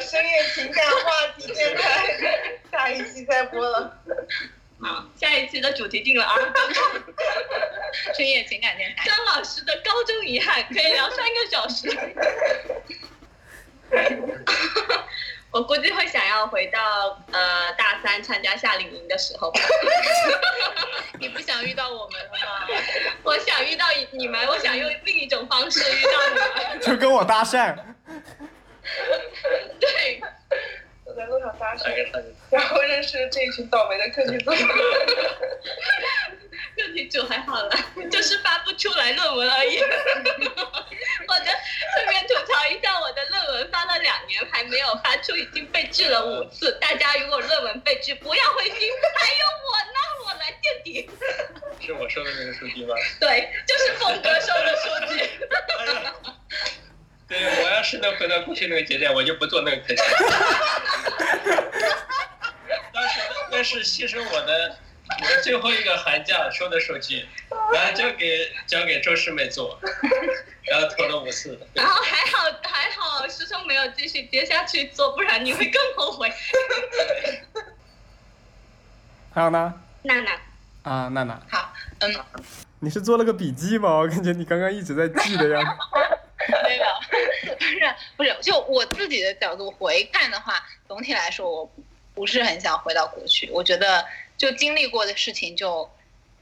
[0.00, 3.96] 深夜情感话题电台下一期再播了。
[4.80, 6.34] 好，下一期的主题定了啊！
[8.14, 11.88] 深夜情感电台，张老师的高中遗憾可以聊三个小时。
[15.52, 19.52] 我估计会想要回到呃大三参加夏令营的时候。
[21.18, 22.66] 你不想遇到我们了吗？
[23.24, 26.80] 我想遇到你们，我想用另一种方式遇到你们。
[26.80, 27.74] 就跟我搭讪。
[29.80, 30.20] 对。
[31.04, 31.84] 我在路上搭讪，
[32.50, 34.50] 然后认识了这一群倒霉的课题组。
[36.76, 37.70] 课题组还好了，
[38.10, 39.78] 就是发不出来论文而已。
[39.78, 41.46] 我的
[41.94, 46.76] 顺便吐槽一下，我的论文发了两年还没有发出，已经被拒了五次。
[46.78, 51.08] 大家如果论文被拒，不要灰心，还有我呢，我来垫底。
[51.80, 52.94] 是我收的那个数据吗？
[53.18, 55.30] 对，就是峰哥收的数据。
[57.26, 60.02] 对，我要是能回到过去那个节点，我就不做那个课题。
[62.92, 63.20] 当时
[63.50, 64.76] 那是牺牲我的
[65.42, 67.26] 最后一个寒假收的数据，
[67.72, 69.80] 然后交给交给周师妹做，
[70.70, 71.58] 然后投了五次。
[71.74, 76.32] 然后还好还好，师兄没有继续接下去做，不然你会更后悔。
[79.32, 79.74] 还有呢？
[80.02, 80.32] 娜娜。
[80.82, 81.40] 啊，娜娜。
[81.50, 82.14] 好，嗯。
[82.80, 83.90] 你是做了个笔记吗？
[83.96, 85.70] 我感觉你刚刚一直在记的样子。
[86.62, 86.84] 没有，
[88.16, 91.68] 不是，就我自己的角度回看的话，总体来说我
[92.14, 93.50] 不是很想回到过去。
[93.50, 94.06] 我觉得
[94.36, 95.90] 就经历过的事情，就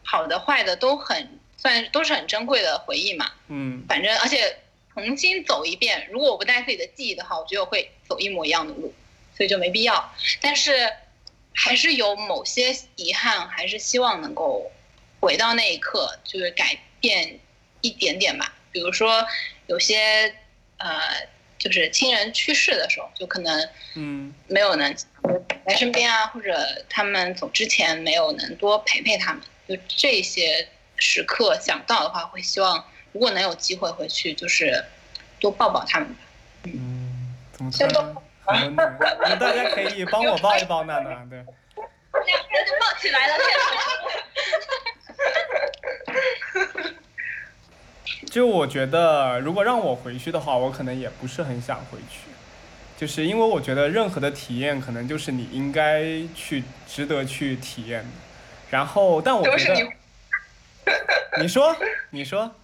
[0.04, 3.32] 好的坏的都很算都是很珍贵的回忆嘛。
[3.48, 4.58] 嗯反正而且
[4.92, 8.92] 重新走一遍，如果我不带自己的记忆的话，我觉得我会走一模一样的路，
[9.34, 10.14] 所以就没必要。
[10.42, 10.92] 但是
[11.54, 14.70] 还是有某些遗憾，还是希望能够
[15.20, 17.40] 回到那一刻，就是改变
[17.80, 18.54] 一点点吧。
[18.70, 19.26] 比如说
[19.66, 20.34] 有些
[20.76, 21.26] 呃，
[21.58, 24.94] 就是亲人去世的时候，就可能嗯没有能
[25.64, 30.68] 来身边啊，或者他们走之前没有能多陪陪他们，就这些
[31.04, 32.82] 时刻想到的话，会希望
[33.12, 34.82] 如果能有机会回去，就是
[35.38, 36.14] 多抱抱他们吧。
[36.64, 38.96] 嗯，怎么说呢很温暖？
[39.20, 41.44] 那 大家可以帮我抱一抱娜娜，对。
[42.26, 43.34] 两个人就抱起来了，
[48.04, 52.30] 天就我觉得，如果让我回去的话，我可能也不是很想回去，
[52.96, 56.02] 就是因为我觉得任何的体验，可能就是你应该
[56.34, 58.08] 去值得去体验的。
[58.70, 59.92] 然后，但我觉得
[61.40, 61.76] 你，说，
[62.10, 62.54] 你说，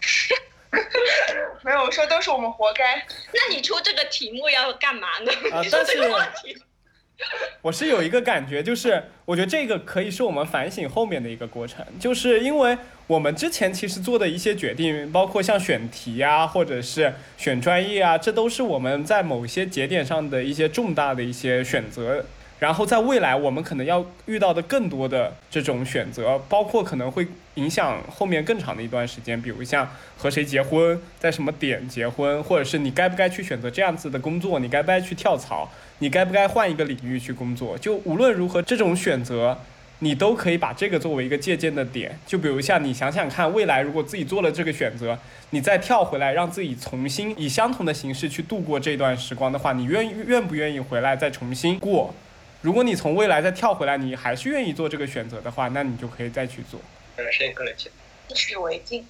[1.62, 3.06] 没有我说都是我们活该。
[3.32, 5.32] 那你出这个题目要干嘛呢？
[5.52, 5.98] 啊但是
[7.62, 22.24] 我是有一个感觉，就是我觉得这个可以是我们反省后面的一个过程，就是因为我们之前其实做的一些决定，包括像选题啊、或者是选专业啊，这都是我们在某些节点上的一些重大的一些选择。
[22.58, 37.78] 然后在未来，我们可能要遇到的更多的这种选择，包括可能会影响后面更长的一段时间，比如像和谁结婚，在什么点结婚，或者是你该不该去选择这样子的工作，你该不该去跳槽，你该不该换一个领域去工作。
[37.78, 39.56] 就无论如何，这种选择，
[40.00, 42.18] 你都可以把这个作为一个借鉴的点。
[42.26, 45.16] 就比如像你想想看，未来如果自己做了这个选择，
[45.50, 52.12] 你再跳回来，让自己重新以相同的形式去度过这段时光的话，你愿愿不愿意回来再重新过？
[52.60, 56.80] 如果你从未来再跳回来，你还是愿意做这个选择的话，那你就可以再去做。
[57.16, 57.90] 很深刻的解，
[58.28, 59.06] 以史为镜。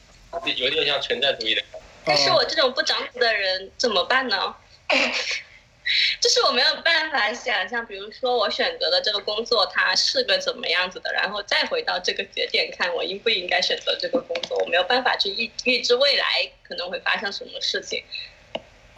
[0.56, 1.62] 有点像存在主义的。
[2.04, 4.54] 但是我这种不长子的人怎么办呢？
[6.20, 16.26] 就是我没有办法想象，比如说我选择的这个工作，它是个怎么样子的，然后再回到这个节点看我应不应该选择这个工作，我没有办法去预预知未来
[16.62, 18.04] 可能会发生什么事情。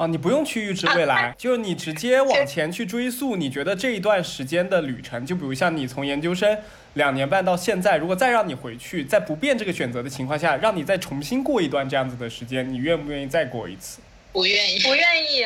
[0.01, 3.36] 哦，你不用去预知未来，就是你直接往前去追溯。
[3.36, 6.59] 你觉得这一段时间的旅程，就比如像你从研究生
[6.94, 14.01] 两年半到现在，如果再让你回去，在不变这个选择的情况下，让你再重新过一段这样子的时间，你愿不愿意再过一次
[14.32, 14.78] 不愿意。
[14.78, 15.44] 不愿意？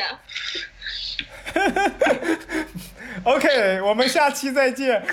[3.25, 5.03] OK，我们下期再见。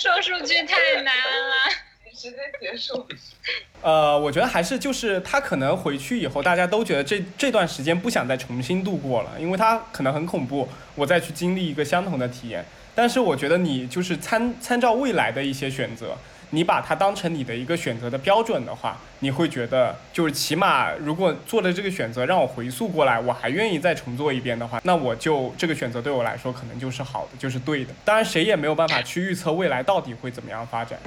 [0.00, 1.91] 说数据太难了。
[2.14, 3.06] 直接结束。
[3.82, 12.64] 呃，我觉得还是就是他可能回去以后，大家都觉得这这段时间不想再重新度过了，因为他可能很恐怖，我再去经历一个相同的体验。
[12.94, 16.14] 但是我觉得你就是参参照未来的一些选择，
[16.50, 27.94] 你把它当成你的一个选择的标准的话，你会觉得就是起码如果做的这个选择让我回溯过来，我还愿意再重做一遍的话，那我就这个选择对我来说可能就是好的，就是对的。
[28.04, 30.98] 当然谁也没有办法去预测未来到底会怎么样发展。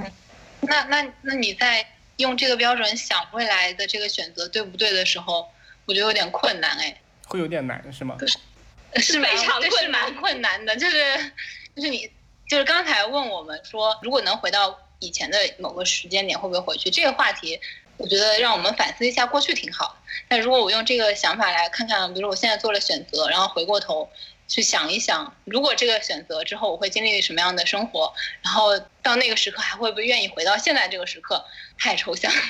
[0.60, 1.86] 那那那你在
[2.16, 5.48] 用这个标准想未来的这个选择对不对的时候，
[5.84, 7.00] 我觉得有点困难哎。
[7.28, 8.16] 会有点难是吗？
[8.96, 11.32] 是蛮非常困难蛮困难的，就是
[11.74, 12.10] 就是你
[12.48, 16.88] 就是刚才问我们说，如果能回到以前的某个时间点，会不会回去？
[16.88, 17.60] 这个话题，
[17.98, 19.96] 我觉得让我们反思一下过去挺好的。
[20.28, 24.08] 但如果我用这个想法来看看，比如说我现在做了选择，然后回过头
[24.48, 31.44] 去想一想，如果这个选择之后我会经历什么样的生活，然后到那个时刻还会不会愿意回到现在这个时刻？
[31.78, 32.40] 太抽象了。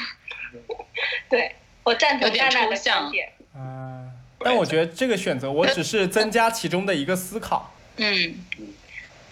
[1.29, 3.33] 对我赞同有点娜娜的抽象观点。
[3.55, 7.75] 啊，但我觉得这个选择，我只是增加其中的一个思考。
[7.97, 8.45] 嗯，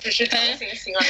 [0.05, 1.01] 只是强行型啊。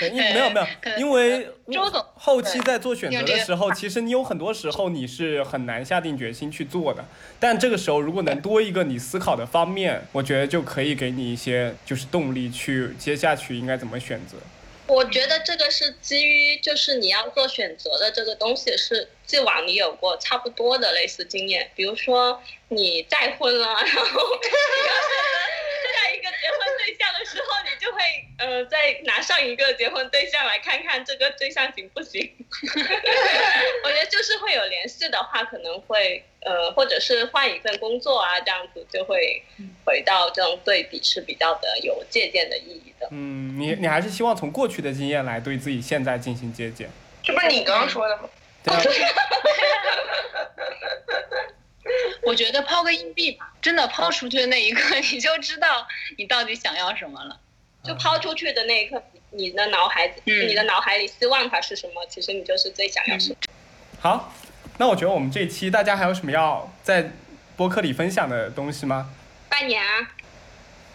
[0.00, 7.04] 没有没有因为周总后期在做选择的时候，其实你有很多时候你是很难下定决心去做的。
[7.38, 14.38] 但这个时候，如果能多一个你思考的方面，我觉得就可以给你一些就是动力去接下去应该怎么选择。
[14.86, 25.69] 我觉得这个是基于，就是你要做选择的这个东西是既往你有过差不多的类似经验，比如说你再婚了，然后你要选择
[26.00, 28.00] 下一个结婚对象的时候，你就会
[28.38, 32.32] 呃再拿上一个结婚对象来看看这个对象行不行。
[33.84, 39.42] 我觉得就是会有联系的话，可能会呃或者是换一份工作啊，这样子就会
[39.84, 43.08] 回到这种对比是比较的有借鉴的意义的。
[43.10, 46.88] 嗯，你你还是希望从过去的经验来对自己现在进行借鉴。
[47.22, 48.28] 这不是你刚刚说的吗？
[48.62, 48.80] 对啊，
[52.22, 55.86] 我觉得抛个硬币吧，真的抛出去的那一刻， 你就知道
[56.18, 57.38] 你到底想要什么了。
[57.82, 63.36] 就抛出去的那一刻，你的脑海，嗯你的脑海里希望它是什么，其实你就是最想要什么。
[63.98, 64.34] 好，
[64.76, 67.10] 那我觉得我们这一期大家还有什么要在
[67.56, 69.10] 播客里分享的东西吗？
[69.48, 70.12] 拜年啊，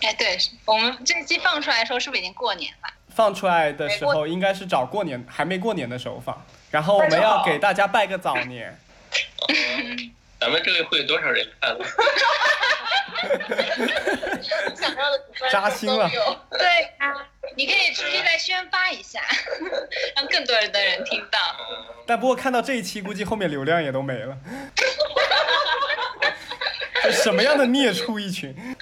[0.02, 2.90] 哎，对，我们这期放出来的时候是不是已经过年了？
[3.10, 8.78] 放出来的时候应该是找过年还没过年的时候放，然后我们要给大家拜个早年。
[10.40, 11.86] 咱们这个会有多少人看呢？
[14.76, 15.20] 想要的
[15.52, 16.10] 扎心了
[16.52, 16.68] 对
[17.00, 17.14] 啊，
[17.56, 19.22] 你可以出去再宣发一下，
[20.16, 21.40] 让更多人的人听到。
[22.06, 24.38] 但不过看到这一期，估计后面流量也都没了。
[27.12, 28.54] 什么样的孽畜一群！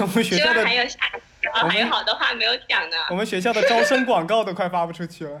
[0.00, 2.96] 我们学校的望还有好的话没有讲呢。
[3.10, 5.40] 我们学校的招生广告都快发不出去了。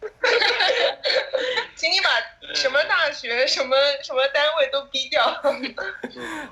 [1.76, 5.24] 请你把什么大学、什么什么单位都逼掉。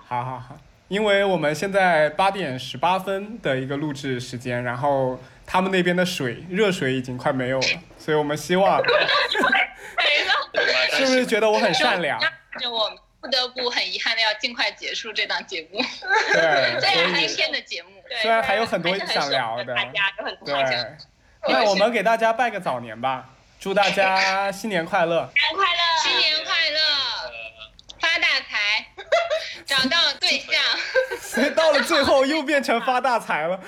[0.07, 0.57] 好好好，
[0.88, 7.66] 因为我们现在八点十八分的一个录制时间，然后他们那边的水热水已经快没有了，
[7.99, 8.82] 所以我们希望，
[10.92, 12.18] 是不是觉得我很善良？
[12.59, 12.90] 就我
[13.20, 15.80] 不得不很遗憾的要尽快结束这档节目，
[16.32, 17.90] 对，这样一天的节目。
[18.09, 19.74] 对虽然还有很多想聊的
[20.44, 20.55] 对，
[21.46, 23.28] 那我们给大家拜个早年吧，
[23.61, 25.28] 祝大家新年快乐！
[25.34, 26.78] 新年快乐，新年快乐，
[28.00, 28.86] 发大财，
[29.66, 30.54] 找到对象。
[31.20, 33.61] 所以到了最后又变成发大财了，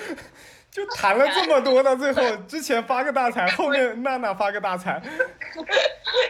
[0.71, 5.01] 就谈了这么多，到最后之前发个大财，后面娜娜发个大财，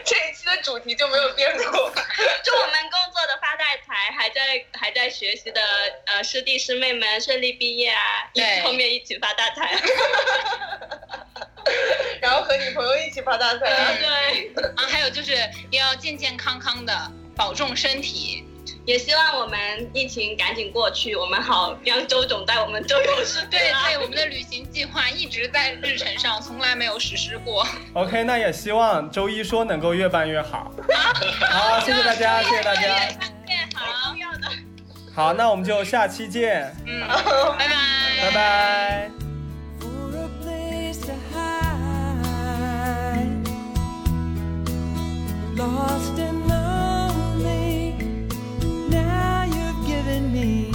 [0.04, 1.64] 这一期的主题就没有变过。
[1.64, 1.86] 祝我
[2.66, 5.60] 们工作的发大财，还在还在学习的
[6.06, 8.02] 呃师弟师妹们顺利毕业啊！
[8.64, 9.78] 后面一起发大财。
[12.20, 13.92] 然后和女朋友一起发大财啊。
[14.00, 15.36] 对，啊，还有就是
[15.70, 16.92] 要健健康康的，
[17.36, 18.44] 保重身体。
[18.84, 19.58] 也希望我们
[19.94, 27.64] 疫情赶紧过去，我们好让周总带我们周游世界对啊对，我们的旅行计划一直在日程上，从来没有实施过。
[27.94, 30.72] OK，那也希望周一说能够越办越好。
[31.48, 33.08] 好，谢谢大家，谢谢大家。
[33.74, 34.48] 好，要的。
[35.14, 37.06] 好，那我们就下期见，嗯，
[37.58, 37.74] 拜拜。
[38.20, 39.10] 拜拜。
[46.14, 46.31] for
[50.42, 50.71] me.